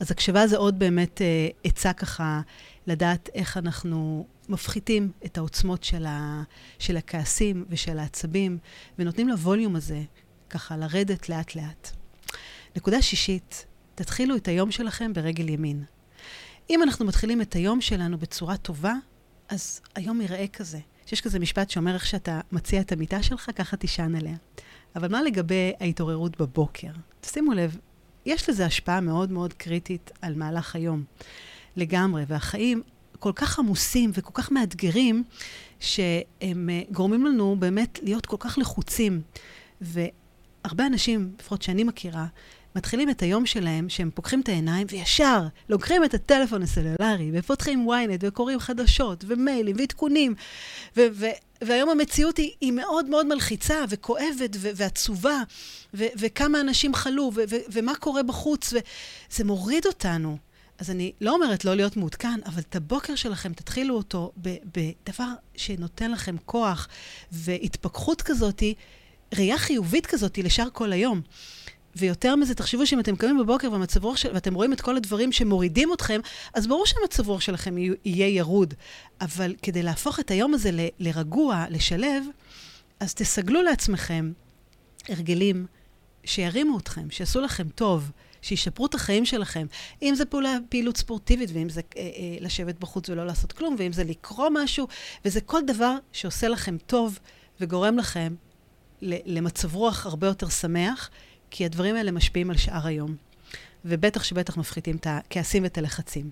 אז 0.00 0.10
הקשבה 0.10 0.46
זה 0.46 0.56
עוד 0.56 0.78
באמת 0.78 1.22
אה, 1.22 1.48
עצה 1.64 1.92
ככה 1.92 2.40
לדעת 2.86 3.28
איך 3.34 3.56
אנחנו 3.56 4.26
מפחיתים 4.48 5.12
את 5.24 5.38
העוצמות 5.38 5.84
של, 5.84 6.06
ה, 6.06 6.42
של 6.78 6.96
הכעסים 6.96 7.64
ושל 7.68 7.98
העצבים, 7.98 8.58
ונותנים 8.98 9.28
לווליום 9.28 9.76
הזה 9.76 10.02
ככה 10.50 10.76
לרדת 10.76 11.28
לאט-לאט. 11.28 11.90
נקודה 12.76 13.02
שישית, 13.02 13.66
תתחילו 13.94 14.36
את 14.36 14.48
היום 14.48 14.70
שלכם 14.70 15.12
ברגל 15.12 15.48
ימין. 15.48 15.84
אם 16.70 16.82
אנחנו 16.82 17.04
מתחילים 17.04 17.42
את 17.42 17.54
היום 17.54 17.80
שלנו 17.80 18.18
בצורה 18.18 18.56
טובה, 18.56 18.94
אז 19.48 19.80
היום 19.94 20.20
ייראה 20.20 20.46
כזה. 20.52 20.78
שיש 21.06 21.20
כזה 21.20 21.38
משפט 21.38 21.70
שאומר 21.70 21.94
איך 21.94 22.06
שאתה 22.06 22.40
מציע 22.52 22.80
את 22.80 22.92
המיטה 22.92 23.22
שלך, 23.22 23.50
ככה 23.56 23.76
תישן 23.76 24.14
עליה. 24.14 24.36
אבל 24.96 25.08
מה 25.08 25.22
לגבי 25.22 25.72
ההתעוררות 25.80 26.40
בבוקר? 26.40 26.88
תשימו 27.20 27.52
לב, 27.52 27.76
יש 28.26 28.48
לזה 28.48 28.66
השפעה 28.66 29.00
מאוד 29.00 29.30
מאוד 29.30 29.52
קריטית 29.52 30.10
על 30.22 30.34
מהלך 30.34 30.76
היום. 30.76 31.04
לגמרי, 31.76 32.24
והחיים 32.28 32.82
כל 33.18 33.32
כך 33.34 33.58
עמוסים 33.58 34.10
וכל 34.14 34.30
כך 34.34 34.52
מאתגרים, 34.52 35.24
שהם 35.80 36.70
אה, 36.70 36.82
גורמים 36.92 37.26
לנו 37.26 37.56
באמת 37.58 37.98
להיות 38.02 38.26
כל 38.26 38.36
כך 38.40 38.58
לחוצים. 38.58 39.22
והרבה 39.80 40.86
אנשים, 40.86 41.32
לפחות 41.40 41.62
שאני 41.62 41.84
מכירה, 41.84 42.26
מתחילים 42.76 43.10
את 43.10 43.22
היום 43.22 43.46
שלהם, 43.46 43.88
שהם 43.88 44.10
פוקחים 44.14 44.40
את 44.40 44.48
העיניים 44.48 44.86
וישר 44.90 45.42
לוקחים 45.68 46.04
את 46.04 46.14
הטלפון 46.14 46.62
הסלולרי 46.62 47.30
ופותחים 47.32 47.88
ynet 47.88 48.18
וקוראים 48.20 48.58
חדשות 48.60 49.24
ומיילים 49.28 49.76
ועדכונים. 49.78 50.34
ו- 50.96 51.06
ו- 51.12 51.26
והיום 51.64 51.90
המציאות 51.90 52.36
היא, 52.36 52.50
היא 52.60 52.72
מאוד 52.72 53.08
מאוד 53.08 53.26
מלחיצה 53.26 53.84
וכואבת 53.88 54.56
ו- 54.56 54.70
ועצובה, 54.76 55.42
ו- 55.94 56.04
וכמה 56.18 56.60
אנשים 56.60 56.94
חלו 56.94 57.30
ו- 57.34 57.40
ו- 57.50 57.56
ומה 57.72 57.94
קורה 57.94 58.22
בחוץ, 58.22 58.72
וזה 58.72 59.44
מוריד 59.44 59.86
אותנו. 59.86 60.38
אז 60.78 60.90
אני 60.90 61.12
לא 61.20 61.34
אומרת 61.34 61.64
לא 61.64 61.74
להיות 61.74 61.96
מעודכן, 61.96 62.40
אבל 62.46 62.60
את 62.60 62.76
הבוקר 62.76 63.14
שלכם 63.14 63.52
תתחילו 63.52 63.96
אותו 63.96 64.32
בדבר 64.36 65.28
שנותן 65.56 66.10
לכם 66.10 66.36
כוח 66.44 66.88
והתפכחות 67.32 68.22
כזאת, 68.22 68.62
ראייה 69.34 69.58
חיובית 69.58 70.06
כזאת 70.06 70.38
לשאר 70.38 70.68
כל 70.72 70.92
היום. 70.92 71.20
ויותר 71.96 72.36
מזה, 72.36 72.54
תחשבו 72.54 72.86
שאם 72.86 73.00
אתם 73.00 73.16
קמים 73.16 73.38
בבוקר 73.38 73.72
והמצב 73.72 74.04
רוח 74.04 74.16
של, 74.16 74.30
ואתם 74.34 74.54
רואים 74.54 74.72
את 74.72 74.80
כל 74.80 74.96
הדברים 74.96 75.32
שמורידים 75.32 75.92
אתכם, 75.92 76.20
אז 76.54 76.66
ברור 76.66 76.86
שהמצב 76.86 77.28
רוח 77.28 77.40
שלכם 77.40 77.74
יהיה 78.04 78.28
ירוד. 78.28 78.74
אבל 79.20 79.54
כדי 79.62 79.82
להפוך 79.82 80.20
את 80.20 80.30
היום 80.30 80.54
הזה 80.54 80.70
ל, 80.72 80.80
לרגוע, 80.98 81.64
לשלב, 81.70 82.24
אז 83.00 83.14
תסגלו 83.14 83.62
לעצמכם 83.62 84.32
הרגלים 85.08 85.66
שירימו 86.24 86.78
אתכם, 86.78 87.10
שיעשו 87.10 87.40
לכם 87.40 87.68
טוב, 87.68 88.10
שישפרו 88.42 88.86
את 88.86 88.94
החיים 88.94 89.24
שלכם. 89.24 89.66
אם 90.02 90.14
זה 90.14 90.24
פעולה, 90.24 90.56
פעילות 90.68 90.96
ספורטיבית, 90.96 91.50
ואם 91.52 91.68
זה 91.68 91.80
אה, 91.96 92.02
אה, 92.02 92.08
לשבת 92.40 92.78
בחוץ 92.78 93.08
ולא 93.08 93.26
לעשות 93.26 93.52
כלום, 93.52 93.76
ואם 93.78 93.92
זה 93.92 94.04
לקרוא 94.04 94.48
משהו, 94.52 94.86
וזה 95.24 95.40
כל 95.40 95.60
דבר 95.66 95.96
שעושה 96.12 96.48
לכם 96.48 96.76
טוב 96.86 97.18
וגורם 97.60 97.98
לכם 97.98 98.34
למצב 99.02 99.74
רוח 99.74 100.06
הרבה 100.06 100.26
יותר 100.26 100.48
שמח, 100.48 101.10
כי 101.50 101.64
הדברים 101.64 101.96
האלה 101.96 102.10
משפיעים 102.10 102.50
על 102.50 102.56
שאר 102.56 102.86
היום. 102.86 103.16
ובטח 103.84 104.24
שבטח 104.24 104.56
מפחיתים 104.56 104.96
את 104.96 105.06
הכעסים 105.10 105.62
ואת 105.62 105.78
הלחצים. 105.78 106.30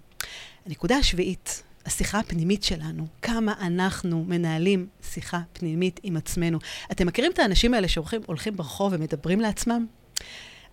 הנקודה 0.67 0.97
השביעית, 0.97 1.63
השיחה 1.87 2.19
הפנימית 2.19 2.63
שלנו, 2.63 3.07
כמה 3.23 3.55
אנחנו 3.61 4.25
מנהלים 4.25 4.87
שיחה 5.03 5.41
פנימית 5.53 6.01
עם 6.03 6.17
עצמנו. 6.17 6.59
אתם 6.93 7.07
מכירים 7.07 7.33
את 7.33 7.39
האנשים 7.39 7.75
האלה 7.75 7.89
שהולכים 7.89 8.57
ברחוב 8.57 8.93
ומדברים 8.97 9.41
לעצמם? 9.41 9.87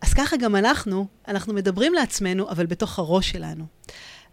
אז 0.02 0.14
ככה 0.14 0.38
גם 0.38 0.56
אנחנו, 0.56 1.08
אנחנו 1.28 1.54
מדברים 1.54 1.94
לעצמנו, 1.94 2.50
אבל 2.50 2.66
בתוך 2.66 3.00
הראש 3.00 3.32
שלנו. 3.32 3.66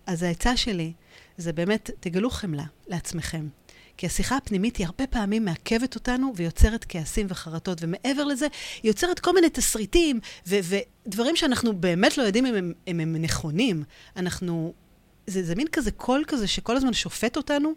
אז 0.07 0.23
העצה 0.23 0.57
שלי 0.57 0.93
זה 1.37 1.53
באמת, 1.53 1.91
תגלו 2.01 2.31
חמלה 2.31 2.65
לעצמכם. 2.87 3.47
כי 3.99 4.07
השיחה 4.07 4.37
הפנימית 4.37 4.77
היא 4.77 4.87
הרבה 4.87 5.07
פעמים 5.07 5.45
מעכבת 5.45 5.95
אותנו 5.95 6.33
ויוצרת 6.37 6.87
כעסים 6.89 7.27
וחרטות, 7.29 7.79
ומעבר 7.81 8.25
לזה, 8.25 8.47
היא 8.83 8.91
יוצרת 8.91 9.21
כל 9.21 9.35
מיני 9.35 9.51
תסריטים 9.51 10.21
ודברים 10.47 11.37
שאנחנו 11.37 11.77
באמת 11.77 12.19
לא 12.19 12.23
יודעים 12.23 12.47
אם 12.47 12.55
הם, 12.55 12.73
אם 12.89 13.01
הם 13.01 13.17
נכונים. 13.17 13.83
אנחנו... 14.17 14.75
זה, 15.27 15.43
זה 15.43 15.55
מין 15.55 15.67
כזה 15.73 15.91
קול 15.91 16.25
כזה 16.27 16.47
שכל 16.47 16.77
הזמן 16.77 16.93
שופט 16.93 17.37
אותנו 17.37 17.73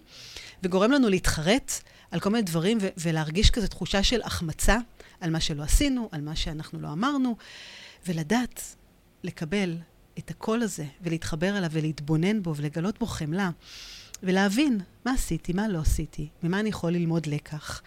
וגורם 0.63 0.91
לנו 0.91 1.09
להתחרט 1.09 1.71
על 2.11 2.19
כל 2.19 2.29
מיני 2.29 2.43
דברים 2.43 2.77
ו- 2.81 2.87
ולהרגיש 2.97 3.49
כזה 3.49 3.67
תחושה 3.67 4.03
של 4.03 4.21
החמצה 4.21 4.77
על 5.21 5.29
מה 5.29 5.39
שלא 5.39 5.63
עשינו, 5.63 6.09
על 6.11 6.21
מה 6.21 6.35
שאנחנו 6.35 6.81
לא 6.81 6.87
אמרנו, 6.87 7.35
ולדעת 8.07 8.75
לקבל 9.23 9.77
את 10.19 10.29
הקול 10.29 10.61
הזה 10.61 10.85
ולהתחבר 11.01 11.57
אליו 11.57 11.69
ולהתבונן 11.71 12.41
בו 12.41 12.55
ולגלות 12.55 12.99
בו 12.99 13.05
חמלה. 13.05 13.49
ולהבין 14.23 14.79
מה 15.05 15.11
עשיתי, 15.11 15.53
מה 15.53 15.67
לא 15.67 15.79
עשיתי, 15.79 16.27
ממה 16.43 16.59
אני 16.59 16.69
יכול 16.69 16.91
ללמוד 16.91 17.27
לקח. 17.27 17.81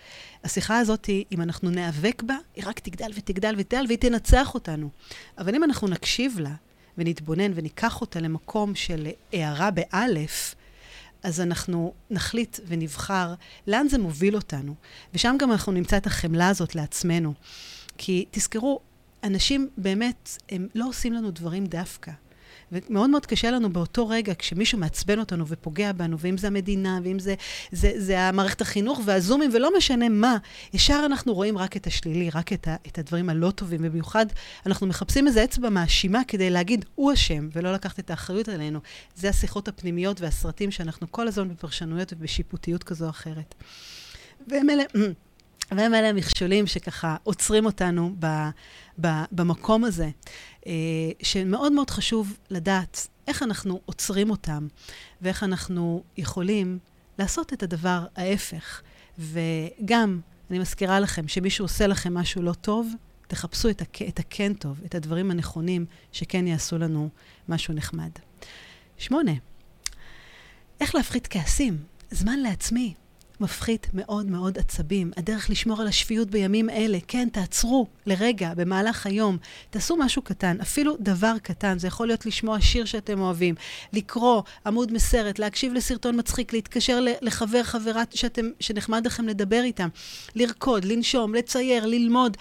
השיחה 0.45 0.79
הזאת, 0.79 1.09
אם 1.33 1.41
אנחנו 1.41 1.71
ניאבק 1.71 2.23
בה, 2.23 2.37
היא 2.55 2.65
רק 2.67 2.79
תגדל 2.79 3.11
ותגדל 3.15 3.55
ותגדל 3.59 3.85
והיא 3.87 3.99
תנצח 3.99 4.55
אותנו. 4.55 4.91
אבל 5.39 5.55
אם 5.55 5.65
אנחנו 5.65 5.89
נקשיב 5.89 6.39
לה 6.39 6.55
ונתבונן 6.99 7.53
וניקח 7.55 8.01
אותה 8.01 8.21
למקום 8.21 8.75
של 8.75 9.09
הערה 9.33 9.71
באלף, 9.71 10.55
אז 11.23 11.41
אנחנו 11.41 11.95
נחליט 12.11 12.61
ונבחר 12.67 13.35
לאן 13.67 13.89
זה 13.89 13.99
מוביל 13.99 14.37
אותנו. 14.37 14.75
ושם 15.15 15.37
גם 15.39 15.53
אנחנו 15.53 15.73
נמצא 15.73 15.97
את 15.97 16.07
החמלה 16.07 16.49
הזאת 16.49 16.75
לעצמנו. 16.75 17.35
כי 17.99 18.25
תזכרו, 18.31 18.81
אנשים 19.25 19.69
באמת, 19.77 20.39
הם 20.49 20.69
לא 20.75 20.89
עושים 20.89 21.13
לנו 21.13 21.31
דברים 21.31 21.67
דווקא. 21.67 22.13
ומאוד 22.75 23.11
מאוד 23.11 23.27
קשה 23.27 23.51
לנו 23.51 23.73
באותו 23.73 24.09
רגע, 24.09 24.33
כשמישהו 24.39 24.79
מעצבן 24.79 25.19
אותנו 25.19 25.47
ופוגע 25.47 25.93
בנו, 25.93 26.19
ואם 26.19 26.39
זה 26.39 26.47
המדינה, 26.47 27.01
ואם 27.05 27.19
זה, 27.19 27.35
זה, 27.73 27.93
זה 27.97 28.21
המערכת 28.21 28.61
החינוך 28.61 29.01
והזומים, 29.05 29.51
ולא 29.55 29.77
משנה 29.77 30.09
מה, 30.09 30.37
ישר 30.73 31.03
אנחנו 31.07 31.35
רואים 31.35 31.59
רק 31.59 31.77
את 31.77 31.87
השלילי, 31.87 32.31
רק 32.31 32.53
את, 32.53 32.69
ה, 32.69 32.77
את 32.87 32.99
הדברים 32.99 33.29
הלא 33.29 33.51
טובים, 33.51 33.81
ובמיוחד 33.83 34.27
אנחנו 34.67 34.87
מחפשים 34.87 35.27
איזה 35.27 35.45
אצבע 35.45 35.69
מאשימה 35.69 36.21
כדי 36.29 36.51
להגיד, 36.51 36.85
הוא 36.95 37.13
אשם, 37.13 37.49
ולא 37.53 37.73
לקחת 37.73 37.99
את 37.99 38.11
האחריות 38.11 38.49
עלינו. 38.49 38.81
זה 39.17 39.29
השיחות 39.29 39.69
הפנימיות 39.69 40.21
והסרטים 40.21 40.71
שאנחנו 40.71 41.13
כל 41.13 41.29
הזמן 41.29 41.49
בפרשנויות 41.49 42.13
ובשיפוטיות 42.13 42.85
כזו 42.85 43.05
או 43.05 43.11
אחרת. 43.11 43.55
והם 44.49 44.71
אלה... 44.71 44.83
והם 45.71 45.95
אלה 45.95 46.09
המכשולים 46.09 46.67
שככה 46.67 47.17
עוצרים 47.23 47.67
אותנו 47.67 48.15
ב, 48.19 48.27
ב, 49.01 49.09
במקום 49.33 49.85
הזה, 49.85 50.11
שמאוד 51.23 51.73
מאוד 51.73 51.91
חשוב 51.91 52.37
לדעת 52.51 53.09
איך 53.27 53.43
אנחנו 53.43 53.81
עוצרים 53.85 54.31
אותם, 54.31 54.67
ואיך 55.23 55.43
אנחנו 55.43 56.03
יכולים 56.17 56.79
לעשות 57.19 57.53
את 57.53 57.63
הדבר 57.63 58.07
ההפך. 58.17 58.83
וגם, 59.19 60.21
אני 60.51 60.59
מזכירה 60.59 61.01
לכם, 61.01 61.29
שמישהו 61.29 61.65
עושה 61.65 61.87
לכם 61.87 62.15
משהו 62.15 62.43
לא 62.43 62.53
טוב, 62.53 62.93
תחפשו 63.27 63.71
את, 63.71 63.83
הכ, 63.83 64.03
את 64.03 64.19
הכן 64.19 64.55
טוב, 64.55 64.81
את 64.85 64.95
הדברים 64.95 65.31
הנכונים 65.31 65.87
שכן 66.13 66.47
יעשו 66.47 66.79
לנו 66.79 67.09
משהו 67.49 67.75
נחמד. 67.75 68.11
שמונה, 68.99 69.33
איך 70.81 70.95
להפחית 70.95 71.27
כעסים? 71.31 71.79
זמן 72.11 72.39
לעצמי. 72.39 72.95
מפחית 73.41 73.87
מאוד 73.95 74.27
מאוד 74.27 74.59
עצבים. 74.59 75.11
הדרך 75.17 75.51
לשמור 75.51 75.81
על 75.81 75.87
השפיות 75.87 76.31
בימים 76.31 76.71
אלה, 76.71 76.99
כן, 77.09 77.29
תעצרו 77.33 77.87
לרגע 78.07 78.55
במהלך 78.55 79.07
היום, 79.07 79.39
תעשו 79.71 79.97
משהו 79.97 80.23
קטן, 80.23 80.61
אפילו 80.61 80.97
דבר 81.01 81.35
קטן. 81.43 81.79
זה 81.79 81.87
יכול 81.87 82.07
להיות 82.07 82.27
לשמוע 82.27 82.61
שיר 82.61 82.85
שאתם 82.85 83.21
אוהבים, 83.21 83.55
לקרוא 83.93 84.43
עמוד 84.67 84.93
מסרט, 84.93 85.39
להקשיב 85.39 85.73
לסרטון 85.73 86.19
מצחיק, 86.19 86.53
להתקשר 86.53 87.01
לחבר, 87.23 87.63
חברה 87.63 88.03
שאתם, 88.15 88.51
שנחמד 88.61 89.07
לכם 89.07 89.29
לדבר 89.29 89.63
איתם, 89.63 89.89
לרקוד, 90.35 90.85
לנשום, 90.85 91.35
לצייר, 91.35 91.87
ללמוד, 91.87 92.37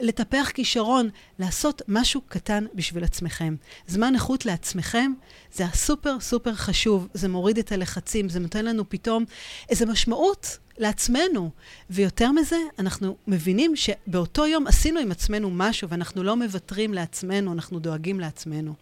לטפח 0.00 0.50
כישרון, 0.54 1.08
לעשות 1.38 1.82
משהו 1.88 2.20
קטן 2.28 2.64
בשביל 2.74 3.04
עצמכם. 3.04 3.56
זמן 3.86 4.14
איכות 4.14 4.46
לעצמכם 4.46 5.12
זה 5.52 5.64
הסופר 5.64 6.20
סופר 6.20 6.54
חשוב, 6.54 7.08
זה 7.14 7.28
מוריד 7.28 7.58
את 7.58 7.72
הלחצים, 7.72 8.28
זה 8.28 8.40
נותן 8.40 8.64
לנו 8.64 8.88
פתאום 8.88 9.24
איזו 9.68 9.86
משמעות 9.86 10.58
לעצמנו. 10.78 11.50
ויותר 11.90 12.32
מזה, 12.32 12.56
אנחנו 12.78 13.16
מבינים 13.26 13.76
שבאותו 13.76 14.46
יום 14.46 14.66
עשינו 14.66 15.00
עם 15.00 15.10
עצמנו 15.10 15.50
משהו, 15.50 15.88
ואנחנו 15.88 16.22
לא 16.22 16.36
מוותרים 16.36 16.94
לעצמנו, 16.94 17.52
אנחנו 17.52 17.78
דואגים 17.78 18.20
לעצמנו. 18.20 18.74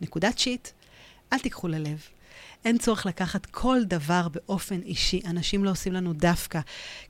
נקודת 0.00 0.38
שיט, 0.38 0.68
אל 1.32 1.38
תיקחו 1.38 1.68
ללב. 1.68 2.02
אין 2.64 2.78
צורך 2.78 3.06
לקחת 3.06 3.46
כל 3.46 3.84
דבר 3.84 4.28
באופן 4.28 4.80
אישי. 4.82 5.20
אנשים 5.26 5.64
לא 5.64 5.70
עושים 5.70 5.92
לנו 5.92 6.12
דווקא. 6.12 6.60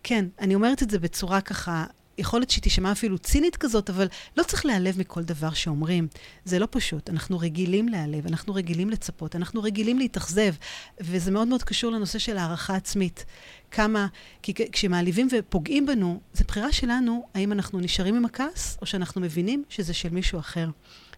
כן, 0.03 0.25
אני 0.41 0.55
אומרת 0.55 0.83
את 0.83 0.91
זה 0.91 0.99
בצורה 0.99 1.41
ככה 1.41 1.85
יכול 2.19 2.41
להיות 2.41 2.51
שהיא 2.51 2.63
תישמע 2.63 2.93
אפילו 2.93 3.19
צינית 3.19 3.57
כזאת, 3.57 3.91
אבל 3.91 4.09
לא 4.37 4.43
צריך 4.43 4.67
להיעלב 4.67 4.99
מכל 4.99 5.23
דבר 5.23 5.51
שאומרים. 5.51 6.09
זה 6.45 6.59
לא 6.59 6.69
פשוט. 6.71 7.11
אנחנו 7.11 7.39
רגילים 7.39 7.89
להיעלב, 7.89 8.27
אנחנו 8.27 8.55
רגילים 8.55 8.91
לצפות, 8.91 9.37
אנחנו 9.37 9.63
רגילים 9.63 9.99
להתאכזב, 9.99 10.55
וזה 11.01 11.31
מאוד 11.31 11.49
מאוד 11.49 11.63
קשור 11.63 11.93
לנושא 11.93 12.19
של 12.19 12.37
הערכה 12.37 12.77
עצמית. 12.77 13.25
כמה, 13.71 14.07
כי 14.43 14.55
כשמעליבים 14.73 15.29
ופוגעים 15.33 15.87
בנו, 15.87 16.21
זו 16.35 16.45
בחירה 16.49 16.73
שלנו 16.73 17.27
האם 17.35 17.53
אנחנו 17.53 17.81
נשארים 17.81 18.15
עם 18.15 18.25
הכעס, 18.25 18.79
או 18.81 18.87
שאנחנו 18.87 19.21
מבינים 19.21 19.65
שזה 19.69 19.95
של 19.95 20.09
מישהו 20.09 20.39
אחר. 20.39 20.69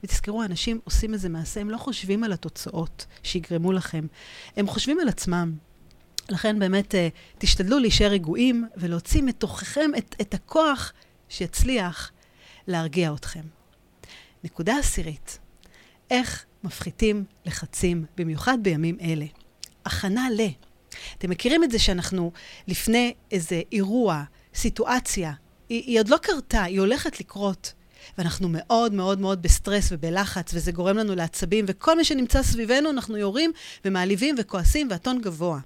ותזכרו, 0.05 0.43
אנשים 0.43 0.81
עושים 0.85 1.15
איזה 1.15 1.29
מעשה, 1.29 1.61
הם 1.61 1.71
לא 1.71 1.77
חושבים 1.77 2.25
על 2.25 2.33
התוצאות 2.33 3.07
שיגרמו 3.23 3.73
לכם, 3.73 4.07
הם 4.57 4.67
חושבים 4.67 5.01
על 5.01 5.09
עצמם. 5.09 5.55
לכן 6.29 6.59
באמת 6.59 6.95
אה, 6.95 7.09
תשתדלו 7.39 7.79
להישאר 7.79 8.07
רגועים 8.07 8.65
ולהוציא 8.77 9.23
מתוככם 9.23 9.91
את, 9.99 10.15
את 10.21 10.35
הכוח 10.35 10.93
שיצליח 11.29 12.13
להרגיע 12.67 13.13
אתכם. 13.15 13.43
נקודה 14.45 14.79
עשירית, 14.79 15.39
איך 16.11 16.45
מפחיתים 16.65 17.25
לחצים, 17.47 18.05
במיוחד 18.17 18.59
בימים 18.63 18.97
אלה. 19.01 19.27
הכנה 19.85 20.29
ל... 20.31 20.41
אתם 21.19 21.31
מכירים 21.31 21.65
את 21.65 21.71
זה 21.71 21.79
שאנחנו 21.79 22.33
לפני 22.69 23.15
איזה 23.31 23.63
אירוע, 23.73 24.23
סיטואציה, 24.55 25.33
היא, 25.69 25.83
היא 25.87 26.01
עוד 26.01 26.09
לא 26.09 26.17
קרתה, 26.17 26.63
היא 26.63 26.81
הולכת 26.81 27.21
לקרות, 27.21 27.73
ואנחנו 28.19 28.49
מאוד 28.49 28.93
מאוד 28.95 29.21
מאוד 29.21 29.43
בסטרס 29.43 29.89
ובלחץ, 29.93 30.55
וזה 30.55 30.73
גורם 30.73 30.97
לנו 30.97 31.15
לעצבים, 31.15 31.65
וכל 31.69 31.97
מי 31.97 32.05
שנמצא 32.05 32.43
סביבנו 32.43 32.91
אנחנו 32.91 33.17
יורים 33.17 33.53
ומעליבים 33.85 34.35
וכועסים, 34.39 34.89
והטון 34.91 35.21
גבוה. 35.21 35.61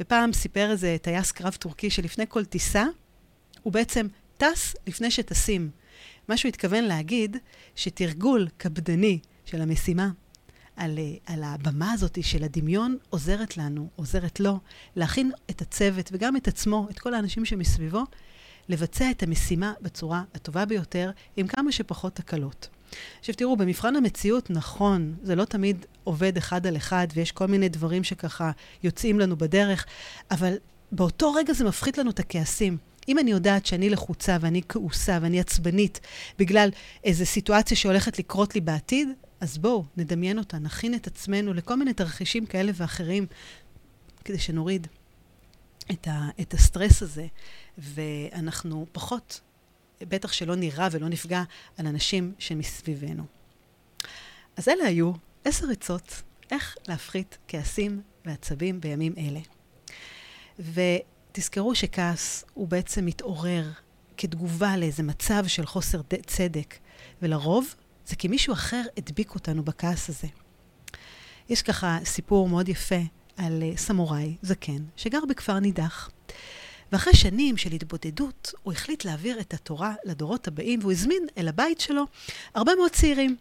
ופעם 0.00 0.32
סיפר 0.32 0.70
איזה 0.70 0.96
טייס 1.02 1.32
קרב 1.32 1.54
טורקי 1.54 1.90
שלפני 1.90 2.24
כל 2.28 2.44
טיסה, 2.44 2.84
הוא 3.62 3.72
בעצם 3.72 4.06
טס 4.36 4.76
לפני 4.86 5.10
שטסים. 5.10 5.70
מה 6.28 6.36
שהוא 6.36 6.48
התכוון 6.48 6.84
להגיד, 6.84 7.36
שתרגול 7.74 8.48
קפדני 8.56 9.18
של 9.44 9.62
המשימה 9.62 10.10
על, 10.76 10.98
על 11.26 11.42
הבמה 11.42 11.92
הזאת 11.92 12.18
של 12.22 12.44
הדמיון 12.44 12.96
עוזרת 13.10 13.56
לנו, 13.56 13.88
עוזרת 13.96 14.40
לו, 14.40 14.58
להכין 14.96 15.30
את 15.50 15.62
הצוות 15.62 16.08
וגם 16.12 16.36
את 16.36 16.48
עצמו, 16.48 16.86
את 16.90 16.98
כל 16.98 17.14
האנשים 17.14 17.44
שמסביבו, 17.44 18.04
לבצע 18.68 19.10
את 19.10 19.22
המשימה 19.22 19.72
בצורה 19.80 20.22
הטובה 20.34 20.64
ביותר, 20.64 21.10
עם 21.36 21.46
כמה 21.46 21.72
שפחות 21.72 22.14
תקלות. 22.14 22.68
עכשיו 23.18 23.34
תראו, 23.34 23.56
במבחן 23.56 23.96
המציאות, 23.96 24.50
נכון, 24.50 25.14
זה 25.22 25.34
לא 25.34 25.44
תמיד 25.44 25.86
עובד 26.04 26.36
אחד 26.36 26.66
על 26.66 26.76
אחד, 26.76 27.06
ויש 27.14 27.32
כל 27.32 27.46
מיני 27.46 27.68
דברים 27.68 28.04
שככה 28.04 28.50
יוצאים 28.82 29.20
לנו 29.20 29.36
בדרך, 29.36 29.86
אבל 30.30 30.54
באותו 30.92 31.32
רגע 31.32 31.52
זה 31.52 31.64
מפחית 31.64 31.98
לנו 31.98 32.10
את 32.10 32.18
הכעסים. 32.18 32.78
אם 33.08 33.18
אני 33.18 33.30
יודעת 33.30 33.66
שאני 33.66 33.90
לחוצה 33.90 34.36
ואני 34.40 34.62
כעוסה 34.68 35.18
ואני 35.22 35.40
עצבנית 35.40 36.00
בגלל 36.38 36.70
איזו 37.04 37.26
סיטואציה 37.26 37.76
שהולכת 37.76 38.18
לקרות 38.18 38.54
לי 38.54 38.60
בעתיד, 38.60 39.08
אז 39.40 39.58
בואו, 39.58 39.84
נדמיין 39.96 40.38
אותה, 40.38 40.58
נכין 40.58 40.94
את 40.94 41.06
עצמנו 41.06 41.54
לכל 41.54 41.76
מיני 41.76 41.92
תרחישים 41.92 42.46
כאלה 42.46 42.72
ואחרים, 42.74 43.26
כדי 44.24 44.38
שנוריד 44.38 44.86
את, 45.90 46.08
ה, 46.08 46.28
את 46.40 46.54
הסטרס 46.54 47.02
הזה, 47.02 47.26
ואנחנו 47.78 48.86
פחות 48.92 49.40
בטח 50.00 50.32
שלא 50.32 50.54
נראה 50.54 50.88
ולא 50.90 51.08
נפגע 51.08 51.42
על 51.78 51.86
אנשים 51.86 52.34
שמסביבנו. 52.38 53.24
אז 54.56 54.68
אלה 54.68 54.84
היו 54.84 55.12
עשר 55.44 55.70
עצות 55.70 56.22
איך 56.50 56.76
להפחית 56.88 57.38
כעסים 57.48 58.02
ועצבים 58.24 58.80
בימים 58.80 59.14
אלה. 59.18 59.40
ותזכרו 60.58 61.74
שכעס 61.74 62.44
הוא 62.54 62.68
בעצם 62.68 63.06
מתעורר 63.06 63.70
כתגובה 64.16 64.76
לאיזה 64.76 65.02
מצב 65.02 65.46
של 65.46 65.66
חוסר 65.66 66.00
צדק, 66.26 66.74
ולרוב 67.22 67.74
זה 68.06 68.16
כי 68.16 68.28
מישהו 68.28 68.52
אחר 68.52 68.82
הדביק 68.96 69.34
אותנו 69.34 69.64
בכעס 69.64 70.08
הזה. 70.08 70.28
יש 71.48 71.62
ככה 71.62 71.98
סיפור 72.04 72.48
מאוד 72.48 72.68
יפה 72.68 73.00
על 73.36 73.62
אה, 73.62 73.76
סמוראי 73.76 74.36
זקן 74.42 74.84
שגר 74.96 75.20
בכפר 75.28 75.58
נידח. 75.58 76.10
ואחרי 76.92 77.14
שנים 77.14 77.56
של 77.56 77.72
התבודדות, 77.72 78.52
הוא 78.62 78.72
החליט 78.72 79.04
להעביר 79.04 79.40
את 79.40 79.54
התורה 79.54 79.94
לדורות 80.04 80.48
הבאים, 80.48 80.78
והוא 80.80 80.92
הזמין 80.92 81.26
אל 81.38 81.48
הבית 81.48 81.80
שלו 81.80 82.04
הרבה 82.54 82.74
מאוד 82.74 82.90
צעירים. 82.90 83.36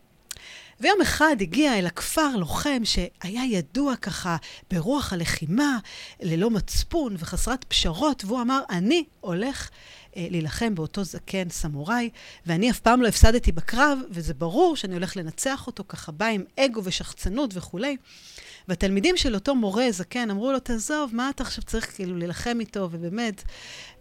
ויום 0.80 1.02
אחד 1.02 1.36
הגיע 1.42 1.80
אל 1.80 1.86
הכפר 1.86 2.36
לוחם 2.36 2.82
שהיה 2.84 3.46
ידוע 3.46 3.96
ככה 3.96 4.38
ברוח 4.72 5.14
הלחימה, 5.14 5.78
ללא 6.22 6.50
מצפון 6.50 7.16
וחסרת 7.20 7.64
פשרות, 7.64 8.26
והוא 8.26 8.42
אמר, 8.42 8.62
אני 8.70 9.04
הולך 9.22 9.70
להילחם 10.16 10.76
באותו 10.76 11.04
זקן 11.04 11.50
סמוראי, 11.50 12.10
ואני 12.46 12.72
אף 12.72 12.80
פעם 12.80 13.02
לא 13.02 13.08
הפסדתי 13.08 13.52
בקרב, 13.52 14.00
וזה 14.10 14.34
ברור 14.34 14.76
שאני 14.76 14.94
הולך 14.94 15.18
לנצח 15.18 15.68
אותו, 15.68 15.84
ככה 15.88 16.12
בא 16.12 16.26
עם 16.26 16.44
אגו 16.60 16.82
ושחצנות 16.84 17.52
וכולי. 17.54 17.98
והתלמידים 18.68 19.18
של 19.18 19.36
אותו 19.36 19.56
מורה 19.56 19.92
זקן 19.92 20.30
אמרו 20.30 20.52
לו, 20.52 20.60
תעזוב, 20.60 21.16
מה 21.16 21.30
אתה 21.30 21.44
עכשיו 21.44 21.64
צריך 21.64 21.96
כאילו 21.96 22.18
להילחם 22.18 22.58
איתו, 22.60 22.90
ובאמת, 22.92 23.44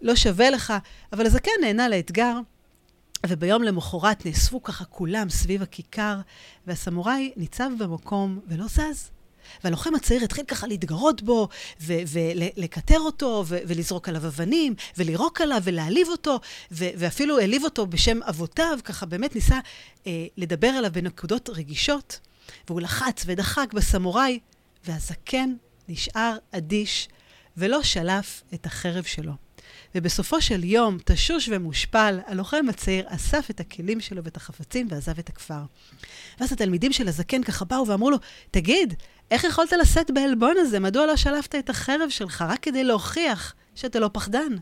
לא 0.02 0.16
שווה 0.16 0.50
לך. 0.50 0.72
אבל 1.12 1.26
הזקן 1.26 1.50
נהנה 1.60 1.88
לאתגר, 1.88 2.36
וביום 3.26 3.62
למחרת 3.62 4.26
נאספו 4.26 4.62
ככה 4.62 4.84
כולם 4.84 5.30
סביב 5.30 5.62
הכיכר, 5.62 6.16
והסמוראי 6.66 7.32
ניצב 7.36 7.70
במקום 7.78 8.40
ולא 8.48 8.66
זז. 8.66 9.10
והלוחם 9.64 9.94
הצעיר 9.94 10.24
התחיל 10.24 10.44
ככה 10.44 10.66
להתגרות 10.66 11.22
בו, 11.22 11.48
ולקטר 11.80 12.98
אותו, 12.98 13.44
ולזרוק 13.48 14.08
עליו 14.08 14.26
אבנים, 14.26 14.74
ולירוק 14.96 15.40
עליו, 15.40 15.60
ולהעליב 15.64 16.08
אותו, 16.08 16.40
ואפילו 16.70 17.38
העליב 17.38 17.64
אותו 17.64 17.86
בשם 17.86 18.22
אבותיו, 18.22 18.78
ככה 18.84 19.06
באמת 19.06 19.34
ניסה 19.34 19.58
אה, 20.06 20.26
לדבר 20.36 20.68
עליו 20.68 20.92
בנקודות 20.92 21.48
רגישות. 21.48 22.20
והוא 22.68 22.80
לחץ 22.80 23.22
ודחק 23.26 23.72
בסמוראי, 23.74 24.38
והזקן 24.84 25.54
נשאר 25.88 26.36
אדיש 26.52 27.08
ולא 27.56 27.82
שלף 27.82 28.42
את 28.54 28.66
החרב 28.66 29.04
שלו. 29.04 29.32
ובסופו 29.94 30.40
של 30.40 30.64
יום, 30.64 30.98
תשוש 31.04 31.48
ומושפל, 31.52 32.18
הלוחם 32.26 32.68
הצעיר 32.68 33.04
אסף 33.08 33.50
את 33.50 33.60
הכלים 33.60 34.00
שלו 34.00 34.24
ואת 34.24 34.36
החפצים 34.36 34.86
ועזב 34.90 35.18
את 35.18 35.28
הכפר. 35.28 35.62
ואז 36.40 36.52
התלמידים 36.52 36.92
של 36.92 37.08
הזקן 37.08 37.42
ככה 37.42 37.64
באו 37.64 37.88
ואמרו 37.88 38.10
לו, 38.10 38.18
תגיד, 38.50 38.94
איך 39.30 39.44
יכולת 39.44 39.72
לשאת 39.72 40.10
בעלבון 40.10 40.56
הזה? 40.58 40.80
מדוע 40.80 41.06
לא 41.06 41.16
שלפת 41.16 41.54
את 41.54 41.70
החרב 41.70 42.08
שלך 42.08 42.44
רק 42.48 42.60
כדי 42.62 42.84
להוכיח 42.84 43.54
שאתה 43.74 43.98
לא 43.98 44.10
פחדן? 44.12 44.52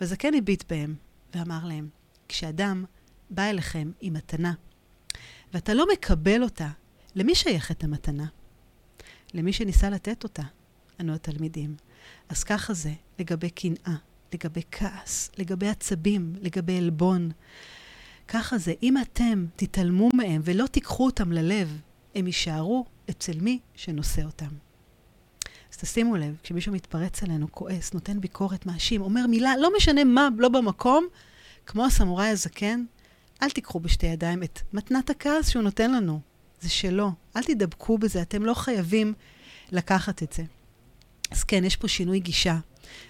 והזקן 0.00 0.34
הביט 0.34 0.64
בהם 0.72 0.94
ואמר 1.34 1.64
להם, 1.64 1.88
כשאדם 2.28 2.84
בא 3.30 3.42
אליכם 3.42 3.90
עם 4.00 4.12
מתנה, 4.12 4.52
ואתה 5.54 5.74
לא 5.74 5.86
מקבל 5.92 6.42
אותה, 6.42 6.68
למי 7.14 7.34
שייכת 7.34 7.84
המתנה? 7.84 8.26
למי 9.34 9.52
שניסה 9.52 9.90
לתת 9.90 10.24
אותה, 10.24 10.42
ענו 11.00 11.14
התלמידים. 11.14 11.76
אז 12.28 12.44
ככה 12.44 12.74
זה 12.74 12.92
לגבי 13.18 13.50
קנאה, 13.50 13.94
לגבי 14.34 14.62
כעס, 14.70 15.30
לגבי 15.38 15.68
עצבים, 15.68 16.34
לגבי 16.40 16.78
עלבון. 16.78 17.30
ככה 18.28 18.58
זה, 18.58 18.72
אם 18.82 18.98
אתם 18.98 19.46
תתעלמו 19.56 20.08
מהם 20.14 20.40
ולא 20.44 20.66
תיקחו 20.66 21.06
אותם 21.06 21.32
ללב, 21.32 21.80
הם 22.14 22.26
יישארו 22.26 22.84
אצל 23.10 23.40
מי 23.40 23.58
שנושא 23.74 24.22
אותם. 24.24 24.48
אז 25.72 25.76
תשימו 25.76 26.16
לב, 26.16 26.36
כשמישהו 26.42 26.72
מתפרץ 26.72 27.22
עלינו, 27.22 27.52
כועס, 27.52 27.92
נותן 27.92 28.20
ביקורת, 28.20 28.66
מאשים, 28.66 29.02
אומר 29.02 29.26
מילה, 29.26 29.56
לא 29.56 29.70
משנה 29.76 30.04
מה, 30.04 30.28
לא 30.38 30.48
במקום, 30.48 31.06
כמו 31.66 31.86
הסמוראי 31.86 32.28
הזקן, 32.28 32.84
אל 33.42 33.50
תיקחו 33.50 33.80
בשתי 33.80 34.06
ידיים 34.06 34.42
את 34.42 34.60
מתנת 34.72 35.10
הכעס 35.10 35.48
שהוא 35.48 35.62
נותן 35.62 35.92
לנו. 35.92 36.20
זה 36.60 36.68
שלו. 36.68 37.12
אל 37.36 37.42
תדבקו 37.42 37.98
בזה, 37.98 38.22
אתם 38.22 38.44
לא 38.44 38.54
חייבים 38.54 39.14
לקחת 39.72 40.22
את 40.22 40.32
זה. 40.32 40.42
אז 41.30 41.44
כן, 41.44 41.64
יש 41.64 41.76
פה 41.76 41.88
שינוי 41.88 42.20
גישה. 42.20 42.58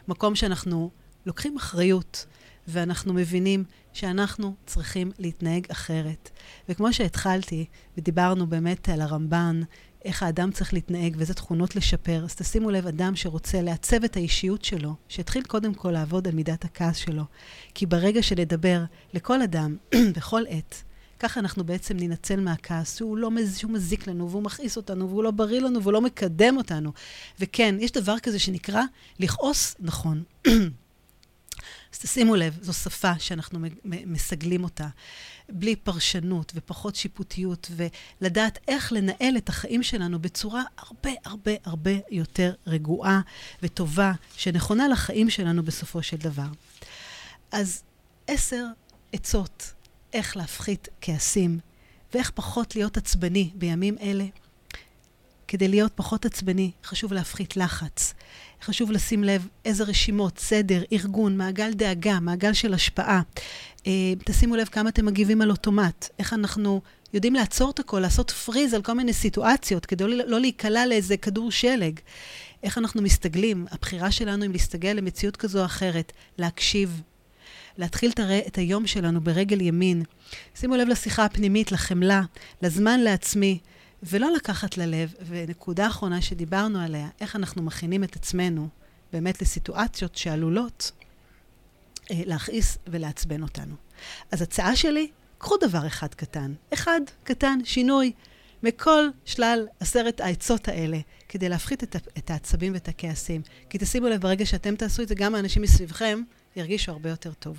מקום 0.09 0.35
שאנחנו 0.35 0.91
לוקחים 1.27 1.57
אחריות, 1.57 2.27
ואנחנו 2.69 3.13
מבינים 3.15 3.65
שאנחנו 3.93 4.55
צריכים 4.67 5.13
להתנהג 5.19 5.67
אחרת. 5.71 6.31
וכמו 6.69 6.93
שהתחלתי, 6.93 7.67
ודיברנו 7.99 8.47
באמת 8.47 8.89
על 8.89 9.01
הרמב"ן, 9.01 9.61
איך 10.05 10.23
האדם 10.23 10.51
צריך 10.51 10.75
להתנהג 10.75 11.15
ואיזה 11.17 11.35
תכונות 11.35 11.77
לשפר, 11.77 12.25
אז 12.25 12.35
תשימו 12.35 12.71
לב, 12.71 12.87
אדם 12.87 13.17
שרוצה 13.17 13.63
לעצב 13.63 14.05
את 14.05 14.17
האישיות 14.17 14.65
שלו, 14.65 14.95
שיתחיל 15.09 15.43
קודם 15.43 15.75
כל 15.75 15.91
לעבוד 15.91 16.29
על 16.29 16.35
מידת 16.35 16.65
הכעס 16.65 16.97
שלו. 16.97 17.23
כי 17.75 17.87
ברגע 17.87 18.23
שנדבר 18.23 18.83
לכל 19.15 19.43
אדם, 19.43 19.77
בכל 20.17 20.43
עת, 20.49 20.83
ככה 21.19 21.41
אנחנו 21.41 21.65
בעצם 21.65 21.97
ננצל 21.97 22.41
מהכעס, 22.41 22.97
שהוא 22.97 23.17
לא. 23.17 23.31
שהוא 23.57 23.73
מזיק 23.73 24.07
לנו, 24.07 24.31
והוא 24.31 24.43
מכעיס 24.43 24.77
אותנו, 24.77 25.09
והוא 25.09 25.25
לא 25.25 25.31
בריא 25.31 25.61
לנו, 25.61 25.83
והוא 25.83 25.93
לא 25.93 26.01
מקדם 26.01 26.57
אותנו. 26.57 26.93
וכן, 27.41 27.75
יש 27.79 27.93
דבר 27.93 28.19
כזה 28.19 28.39
שנקרא 28.39 28.83
לכעוס 29.19 29.77
נכון. 29.81 30.23
אז 31.93 31.99
תשימו 31.99 32.37
לב, 32.37 32.59
זו 32.63 32.73
שפה 32.73 33.19
שאנחנו 33.19 33.59
מסגלים 33.85 34.65
אותה, 34.65 34.89
בלי 35.49 35.77
פרשנות 35.77 36.53
ופחות 36.55 36.97
שיפוטיות, 36.97 37.71
ולדעת 38.21 38.59
איך 38.69 38.93
לנהל 38.93 39.37
את 39.37 39.49
החיים 39.49 39.83
שלנו 39.83 40.19
בצורה 40.19 40.63
הרבה 40.79 41.11
הרבה 41.25 41.53
הרבה 41.65 41.91
יותר 42.11 42.55
רגועה 42.67 43.21
וטובה, 43.63 44.13
שנכונה 44.37 44.89
לחיים 44.89 45.31
שלנו 45.31 45.63
בסופו 45.63 46.03
של 46.03 46.17
דבר. 46.17 46.49
אז 47.53 47.83
עשר 48.27 48.65
עצות 49.13 49.73
איך 50.13 50.37
להפחית 50.37 50.89
כעסים 51.01 51.59
ואיך 52.15 52.31
פחות 52.31 52.77
להיות 52.77 52.97
עצבני 52.97 53.51
בימים 53.55 53.97
אלה. 54.01 54.25
כדי 55.51 55.69
להיות 55.69 55.93
פחות 55.95 56.27
עצבני, 56.27 56.71
חשוב 56.85 57.13
להפחית 57.13 57.57
לחץ. 57.57 58.15
חשוב 58.63 58.91
לשים 58.91 59.25
לב 59.25 59.49
איזה 59.65 59.85
רשימות, 59.85 60.39
סדר, 60.39 60.83
ארגון, 60.93 61.37
מעגל 61.37 61.73
דאגה, 61.73 62.21
מעגל 62.21 62.53
של 62.53 62.75
השפעה. 62.75 63.23
אה, 63.87 63.93
תשימו 64.25 64.57
לב 64.57 64.67
כמה 64.67 64.89
אתם 64.89 65.07
מגיבים 65.07 65.43
על 65.43 65.51
אוטומט, 65.51 66.09
איך 66.19 66.33
אנחנו 66.33 66.81
יודעים 67.13 67.35
לעצור 67.35 67.71
את 67.71 67.79
הכל, 67.79 68.01
לעשות 68.01 68.31
פריז 68.31 68.75
על 68.75 68.83
כל 68.83 68.93
מיני 68.93 69.13
סיטואציות, 69.13 69.87
כדי 69.87 70.05
לא, 70.05 70.25
לא 70.27 70.41
להיקלע 70.41 70.87
לאיזה 70.87 71.17
כדור 71.17 71.51
שלג. 71.51 72.01
איך 72.63 72.79
אנחנו 72.79 73.03
מסתגלים, 73.03 73.67
הבחירה 73.71 74.11
שלנו 74.11 74.43
היא 74.43 74.51
להסתגל 74.51 74.93
למציאות 74.93 75.37
כזו 75.37 75.61
או 75.61 75.65
אחרת, 75.65 76.13
להקשיב, 76.39 77.03
להתחיל 77.79 78.11
את 78.47 78.59
היום 78.59 78.87
שלנו 78.87 79.21
ברגל 79.21 79.61
ימין. 79.61 80.03
שימו 80.55 80.77
לב 80.77 80.89
לשיחה 80.89 81.25
הפנימית, 81.25 81.73
לחמלה, 81.73 82.23
לזמן 82.63 83.01
לעצמי, 83.01 83.59
ולא 84.03 84.33
לקחת 84.33 84.77
ללב. 84.79 85.15
ונקודה 85.27 85.87
אחרונה 85.87 86.23
שדיברנו 86.23 86.81
עליה, 86.81 87.09
איך 87.21 87.37
אנחנו 87.37 87.63
מכינים 87.63 88.05
את 88.05 88.17
עצמנו 88.17 88.69
באמת 89.13 89.43
לסיטואציות 89.43 90.17
שעלולות 90.17 90.93
אה, 92.11 92.23
להכעיס 92.27 92.79
ולעצבן 92.87 93.43
אותנו. 93.43 93.75
אז 94.33 94.43
הצעה 94.43 94.77
שלי, 94.77 95.11
קחו 95.39 95.57
דבר 95.57 95.87
אחד 95.87 96.15
קטן. 96.15 96.55
אחד 96.75 97.01
קטן, 97.25 97.59
שינוי, 97.65 98.13
מכל 98.63 99.09
שלל 99.25 99.67
עשרת 99.81 100.21
העצות 100.21 100.69
האלה, 100.69 100.99
כדי 101.29 101.49
להפחית 101.49 101.83
את, 101.83 101.97
את 102.19 102.31
העצבים 102.31 102.75
ואת 102.75 102.89
הכעסים. 102.89 103.43
כי 103.71 103.79
תשימו 103.79 104.09
לב, 104.09 104.21
ברגע 104.21 104.47
שאתם 104.47 104.77
תעשו 104.77 105.03
את 105.03 105.09
זה, 105.09 105.15
גם 105.15 105.35
האנשים 105.35 105.63
מסביבכם 105.63 106.23
ירגישו 106.57 106.93
הרבה 106.93 107.11
יותר 107.11 107.33
טוב. 107.33 107.59